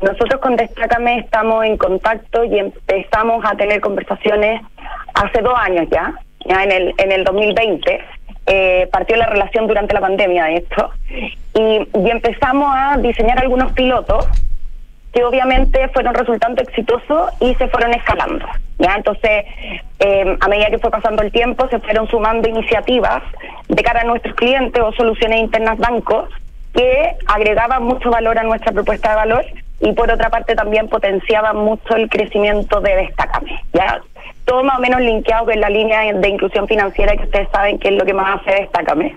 [0.00, 4.62] Nosotros con Destácame estamos en contacto y empezamos a tener conversaciones
[5.14, 6.14] hace dos años ya,
[6.46, 8.00] ya en el, en el 2020.
[8.46, 10.90] Eh, partió la relación durante la pandemia de esto
[11.54, 14.26] y empezamos a diseñar algunos pilotos
[15.12, 18.46] que obviamente fueron resultando exitosos y se fueron escalando.
[18.78, 18.94] ¿ya?
[18.96, 19.44] Entonces,
[19.98, 23.22] eh, a medida que fue pasando el tiempo, se fueron sumando iniciativas
[23.68, 26.30] de cara a nuestros clientes o soluciones internas bancos
[26.74, 29.44] que agregaban mucho valor a nuestra propuesta de valor
[29.80, 33.60] y por otra parte también potenciaban mucho el crecimiento de Destacame.
[33.74, 34.00] ¿ya?
[34.46, 37.88] Todo más o menos linkeado con la línea de inclusión financiera que ustedes saben que
[37.88, 39.16] es lo que más hace Destacame.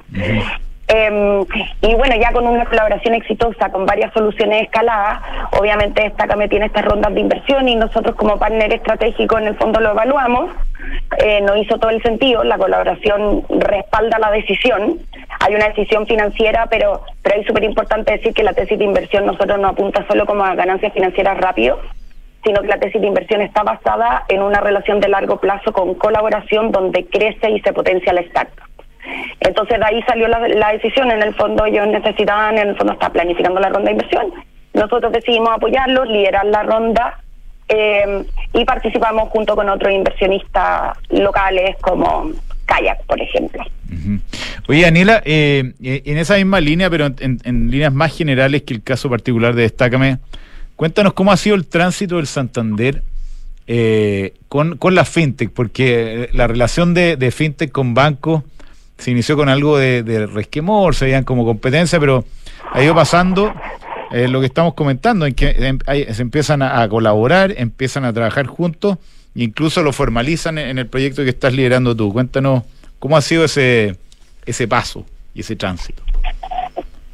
[0.88, 1.44] Em,
[1.82, 5.20] y bueno, ya con una colaboración exitosa, con varias soluciones escaladas,
[5.60, 9.80] obviamente me tiene estas rondas de inversión y nosotros como partner estratégico en el fondo
[9.80, 10.52] lo evaluamos.
[11.18, 15.00] Eh, no hizo todo el sentido, la colaboración respalda la decisión.
[15.40, 19.26] Hay una decisión financiera, pero, pero es súper importante decir que la tesis de inversión
[19.26, 21.80] nosotros no apunta solo como a ganancias financieras rápido,
[22.44, 25.96] sino que la tesis de inversión está basada en una relación de largo plazo con
[25.96, 28.75] colaboración donde crece y se potencia la startup.
[29.40, 33.10] Entonces de ahí salió la, decisión, en el fondo ellos necesitaban, en el fondo está
[33.10, 34.34] planificando la ronda de inversión.
[34.74, 37.22] Nosotros decidimos apoyarlos, liderar la ronda
[37.68, 42.32] eh, y participamos junto con otros inversionistas locales como
[42.66, 43.64] Kayak, por ejemplo.
[44.68, 48.74] Oye, Daniela, eh, eh, en esa misma línea, pero en, en, líneas más generales que
[48.74, 50.18] el caso particular de Destácame,
[50.76, 53.04] cuéntanos cómo ha sido el tránsito del Santander
[54.48, 58.44] con, con la fintech, porque la relación de, de fintech con bancos
[58.98, 62.24] se inició con algo de, resquemor, se veían como competencia, pero
[62.72, 63.54] ha ido pasando
[64.12, 65.80] eh, lo que estamos comentando, en que em,
[66.14, 68.98] se empiezan a, colaborar, empiezan a trabajar juntos,
[69.36, 72.14] incluso lo formalizan en, el proyecto que estás liderando tú.
[72.14, 72.64] Cuéntanos
[73.00, 73.96] cómo ha sido ese,
[74.46, 76.02] ese paso y ese tránsito.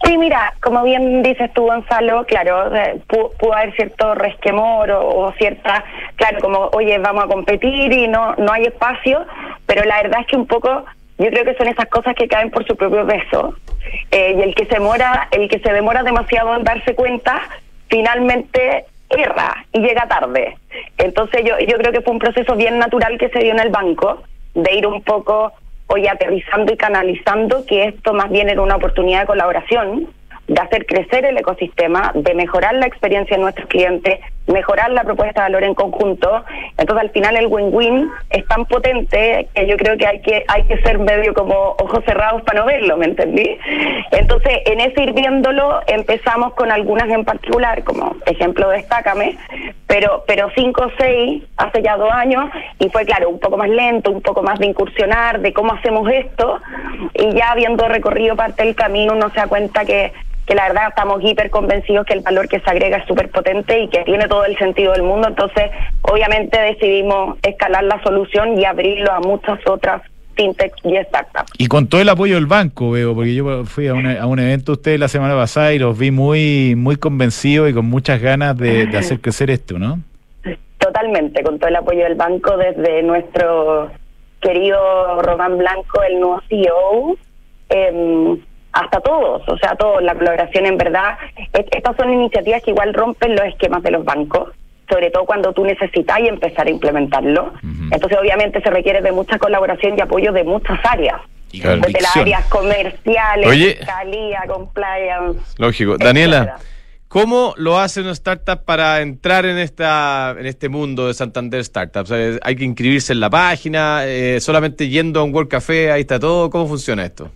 [0.04, 5.32] Sí, mira, como bien dices tú, Gonzalo, claro, eh, pudo, haber cierto resquemor o, o,
[5.34, 5.84] cierta,
[6.16, 9.26] claro, como, oye, vamos a competir y no, no hay espacio,
[9.68, 10.86] pero la verdad es que un poco
[11.22, 13.56] yo creo que son esas cosas que caen por su propio peso.
[14.10, 17.42] Eh, y el que se mora, el que se demora demasiado en darse cuenta,
[17.90, 20.58] finalmente erra y llega tarde.
[20.98, 23.70] Entonces yo, yo creo que fue un proceso bien natural que se dio en el
[23.70, 24.24] banco,
[24.56, 25.54] de ir un poco
[25.88, 30.08] hoy aterrizando y canalizando que esto más bien era una oportunidad de colaboración
[30.52, 35.44] de hacer crecer el ecosistema, de mejorar la experiencia de nuestros clientes, mejorar la propuesta
[35.44, 36.44] de valor en conjunto.
[36.78, 40.64] Entonces, al final el win-win es tan potente que yo creo que hay que hay
[40.64, 43.58] que ser medio como ojos cerrados para no verlo, ¿me entendí?
[44.12, 49.38] Entonces, en ese ir viéndolo, empezamos con algunas en particular, como ejemplo, destácame,
[49.88, 53.70] pero pero cinco o seis hace ya dos años y fue claro, un poco más
[53.70, 56.60] lento, un poco más de incursionar, de cómo hacemos esto
[57.14, 60.12] y ya habiendo recorrido parte del camino uno se da cuenta que
[60.52, 63.84] que la verdad estamos hiper convencidos que el valor que se agrega es súper potente
[63.84, 65.30] y que tiene todo el sentido del mundo.
[65.30, 65.72] Entonces,
[66.02, 70.02] obviamente decidimos escalar la solución y abrirlo a muchas otras
[70.36, 71.54] fintechs y startups.
[71.58, 74.40] Y con todo el apoyo del banco, veo, porque yo fui a un, a un
[74.40, 78.58] evento ustedes la semana pasada y los vi muy, muy convencidos y con muchas ganas
[78.58, 80.00] de, hacer crecer esto, ¿no?
[80.80, 83.90] Totalmente, con todo el apoyo del banco desde nuestro
[84.42, 87.16] querido Román Blanco, el nuevo CEO.
[87.70, 88.38] Eh,
[88.74, 91.18] hasta todos, o sea, todos, la colaboración en verdad.
[91.54, 94.50] Estas son iniciativas que igual rompen los esquemas de los bancos,
[94.90, 97.54] sobre todo cuando tú necesitas y empezar a implementarlo.
[97.92, 101.22] Entonces, obviamente, se requiere de mucha colaboración y apoyo de muchas áreas.
[101.52, 105.40] desde las áreas comerciales, fiscalía, compliance.
[105.58, 105.98] Lógico.
[105.98, 106.58] Daniela.
[107.10, 112.10] ¿Cómo lo hace una startup para entrar en esta en este mundo de Santander Startups?
[112.42, 114.04] ¿Hay que inscribirse en la página?
[114.06, 115.92] Eh, ¿Solamente yendo a un World Café?
[115.92, 116.50] Ahí está todo.
[116.50, 117.30] ¿Cómo funciona esto?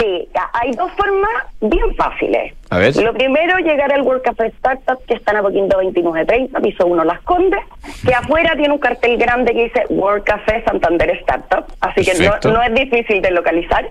[0.00, 1.30] Sí, hay dos formas
[1.60, 2.54] bien fáciles.
[2.70, 2.96] A ver.
[2.96, 7.20] Lo primero, llegar al World Café Startup, que está en Apoquindo 2930, piso 1 Las
[7.20, 7.60] Condes,
[8.06, 12.14] que afuera tiene un cartel grande que dice World Café Santander Startup, así que
[12.48, 13.90] no, es difícil de localizar.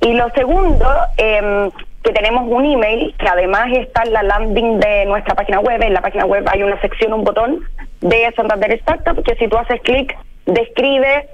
[0.00, 1.70] Y lo segundo, eh,
[2.02, 5.80] que tenemos un email que además está en la landing de nuestra página web.
[5.82, 7.60] En la página web hay una sección, un botón
[8.00, 10.16] de Santander Startup, que si tú haces clic,
[10.46, 11.28] describe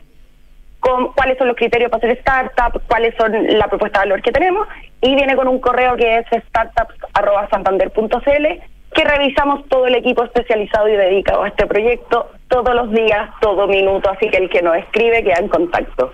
[1.14, 4.66] cuáles son los criterios para hacer startup, cuáles son la propuesta de valor que tenemos,
[5.01, 8.47] y viene con un correo que es startups.santander.cl,
[8.95, 13.66] que revisamos todo el equipo especializado y dedicado a este proyecto todos los días, todo
[13.66, 16.12] minuto, así que el que nos escribe queda en contacto.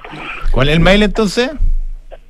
[0.52, 1.50] ¿Cuál es el mail entonces?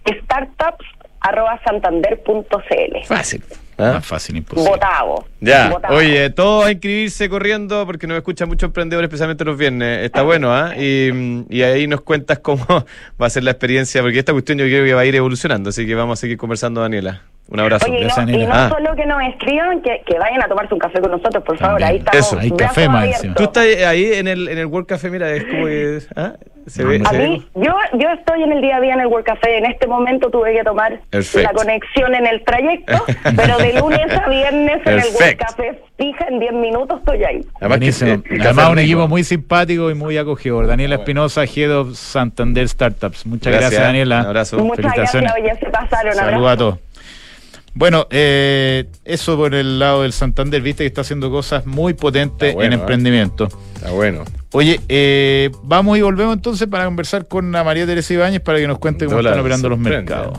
[0.07, 3.05] Startups.santander.cl.
[3.05, 3.45] Fácil.
[3.79, 3.93] ¿Ah?
[3.95, 4.70] Más fácil, imposible.
[4.70, 5.24] Votado.
[5.41, 10.05] Ya, oye, todos a inscribirse corriendo porque nos escuchan muchos emprendedores, especialmente los viernes.
[10.05, 10.76] Está bueno, ¿ah?
[10.76, 12.66] Y, ahí nos cuentas cómo
[13.22, 15.70] va a ser la experiencia, porque esta cuestión yo creo que va a ir evolucionando,
[15.70, 17.22] así que vamos a seguir conversando, Daniela.
[17.49, 17.86] Un abrazo.
[17.90, 18.68] Oye, no, y no ah.
[18.68, 21.82] solo que nos escriban, que, vayan a tomarse un café con nosotros, por favor.
[21.82, 22.26] Ahí estamos.
[22.26, 23.22] Eso, hay café más.
[23.34, 25.99] Tú estás ahí en el, en el World Café, mira, es como que.
[26.16, 26.34] ¿ah?
[26.66, 29.24] Se ve, a mí, yo, yo estoy en el día a día en el World
[29.24, 29.57] Café.
[29.57, 33.05] En este momento tuve que tomar la conexión en el trayecto,
[33.36, 37.40] pero de lunes a viernes en el World Café fija en 10 minutos estoy ahí.
[37.61, 40.66] Además, Además un equipo muy simpático y muy acogedor.
[40.66, 43.26] Daniela Espinosa, Head of Santander Startups.
[43.26, 44.20] Muchas gracias, Daniela.
[44.20, 44.59] Un abrazo.
[44.59, 46.14] Muchas gracias, oye, se pasaron.
[46.14, 46.78] Saludos a todos.
[47.79, 52.57] Bueno, eh, eso por el lado del Santander, viste que está haciendo cosas muy potentes
[52.59, 52.74] en ¿eh?
[52.74, 53.49] emprendimiento.
[53.76, 54.24] Está bueno.
[54.51, 58.66] Oye, eh, vamos y volvemos entonces para conversar con la María Teresa Ibáñez para que
[58.66, 60.39] nos cuente cómo Dólar están operando los mercados.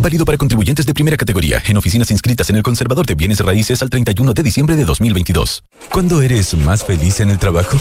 [0.00, 3.82] Válido para contribuyentes de primera categoría en oficinas inscritas en el Conservador de Bienes Raíces
[3.82, 5.64] al 31 de diciembre de 2022.
[5.90, 7.76] ¿Cuándo eres más feliz en el trabajo?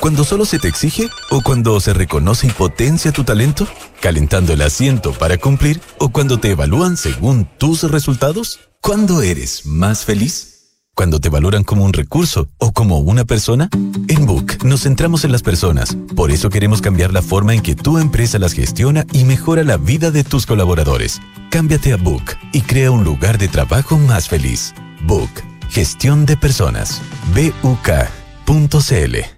[0.00, 3.68] ¿Cuando solo se te exige o cuando se reconoce y potencia tu talento?
[4.00, 8.60] ¿Calentando el asiento para cumplir o cuando te evalúan según tus resultados?
[8.80, 10.57] ¿Cuándo eres más feliz?
[10.98, 13.68] ¿Cuando te valoran como un recurso o como una persona?
[14.08, 15.96] En Book nos centramos en las personas.
[16.16, 19.76] Por eso queremos cambiar la forma en que tu empresa las gestiona y mejora la
[19.76, 21.20] vida de tus colaboradores.
[21.52, 24.74] Cámbiate a Book y crea un lugar de trabajo más feliz.
[25.06, 25.30] Book,
[25.70, 27.00] gestión de personas.
[27.32, 29.37] BUK.cl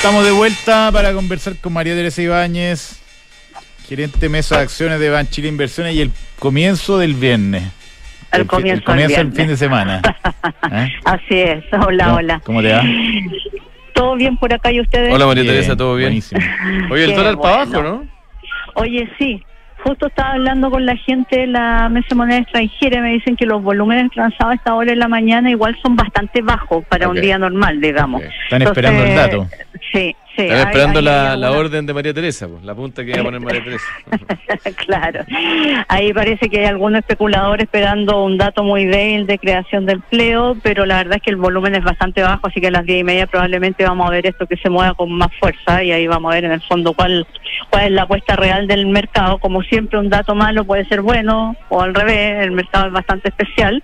[0.00, 3.02] estamos de vuelta para conversar con María Teresa Ibáñez,
[3.86, 7.64] gerente mesa de acciones de Banchile Inversiones y el comienzo del viernes.
[8.32, 10.00] El comienzo comienzo del fin de semana.
[10.72, 10.88] ¿Eh?
[11.04, 11.64] Así es.
[11.86, 12.40] Hola, ¿Cómo- hola.
[12.46, 12.82] ¿Cómo te va?
[13.92, 15.12] ¿Todo bien por acá y ustedes?
[15.12, 16.08] Hola María Bien, Teresa, ¿todo bien?
[16.08, 16.40] buenísimo.
[16.90, 17.78] Oye, el dólar para bueno.
[17.78, 18.10] abajo, ¿no?
[18.76, 19.44] Oye, sí.
[19.82, 23.36] Justo estaba hablando con la gente de la mesa de moneda extranjera y me dicen
[23.36, 27.08] que los volúmenes transados a esta hora en la mañana igual son bastante bajos para
[27.08, 28.22] un día normal, digamos.
[28.44, 29.46] Están esperando el dato.
[29.92, 30.42] Sí, sí.
[30.42, 33.10] Están hay- esperando hay la, la algunas- orden de María Teresa, pues, la punta que
[33.10, 33.84] iba a poner María Teresa.
[34.86, 35.24] claro.
[35.88, 40.56] Ahí parece que hay algún especulador esperando un dato muy débil de creación de empleo,
[40.62, 43.00] pero la verdad es que el volumen es bastante bajo, así que a las diez
[43.00, 46.06] y media probablemente vamos a ver esto que se mueva con más fuerza y ahí
[46.06, 47.26] vamos a ver en el fondo cuál,
[47.70, 49.38] cuál es la apuesta real del mercado.
[49.38, 53.28] Como siempre, un dato malo puede ser bueno o al revés, el mercado es bastante
[53.28, 53.82] especial.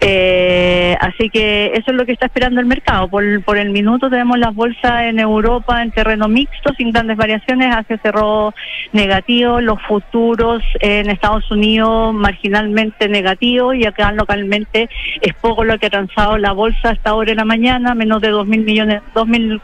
[0.00, 3.08] Eh, así que eso es lo que está esperando el mercado.
[3.08, 7.74] Por, por el minuto tenemos las bolsas en Europa en terreno mixto, sin grandes variaciones.
[7.74, 8.54] Asia cerró
[8.92, 14.88] negativo, los futuros en Estados Unidos marginalmente negativos y acá localmente
[15.20, 18.28] es poco lo que ha transado la bolsa hasta ahora en la mañana, menos de
[18.28, 19.60] dos mil millones, dos mil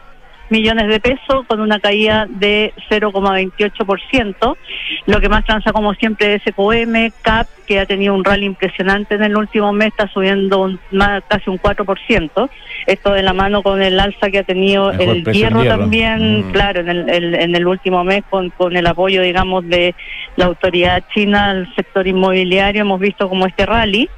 [0.49, 4.57] millones de pesos con una caída de 0,28%.
[5.05, 9.15] Lo que más transa como siempre es SQM, CAP, que ha tenido un rally impresionante
[9.15, 12.49] en el último mes, está subiendo un- más, casi un 4%.
[12.85, 15.77] Esto de la mano con el alza que ha tenido el hierro, hierro.
[15.79, 16.51] también, Mm.
[16.51, 19.93] claro, en el, el- en el último mes con, con el apoyo, digamos, de
[20.37, 24.09] la autoridad china al sector inmobiliario, hemos visto como este rally.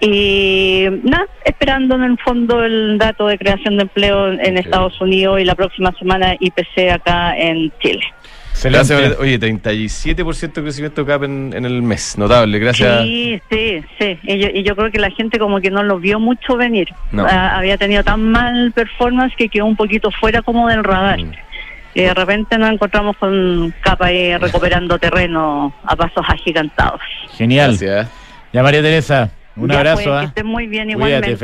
[0.00, 5.40] Y nada, esperando en el fondo el dato de creación de empleo en Estados Unidos
[5.40, 8.02] y la próxima semana IPC acá en Chile.
[8.62, 13.02] Gracias, Oye, 37% de crecimiento CAP en, en el mes, notable, gracias.
[13.02, 14.18] Sí, sí, sí.
[14.22, 16.88] Y yo, y yo creo que la gente como que no lo vio mucho venir.
[17.10, 17.26] No.
[17.28, 21.18] Ah, había tenido tan mal performance que quedó un poquito fuera como del radar.
[21.20, 21.32] Mm.
[21.96, 27.00] Y de repente nos encontramos con capa ahí recuperando terreno a pasos agigantados.
[27.36, 27.70] Genial.
[27.70, 28.08] Gracias.
[28.52, 30.02] Ya María Teresa, un Ya, abrazo.
[30.04, 30.20] pues, ¿ah?
[30.20, 31.36] que estén muy bien Cuídate, igualmente.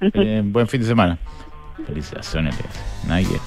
[0.00, 1.18] feliz- eh, buen fin de semana.
[1.86, 2.54] Felicitaciones,
[3.06, 3.40] Nadie.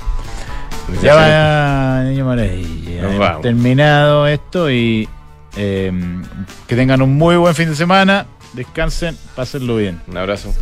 [1.02, 3.10] Ya va, niño maravilla.
[3.10, 5.08] Eh, terminado esto y
[5.56, 6.24] em,
[6.68, 8.26] que tengan un muy buen fin de semana.
[8.54, 10.02] Descansen, pásenlo bien.
[10.08, 10.54] Un abrazo.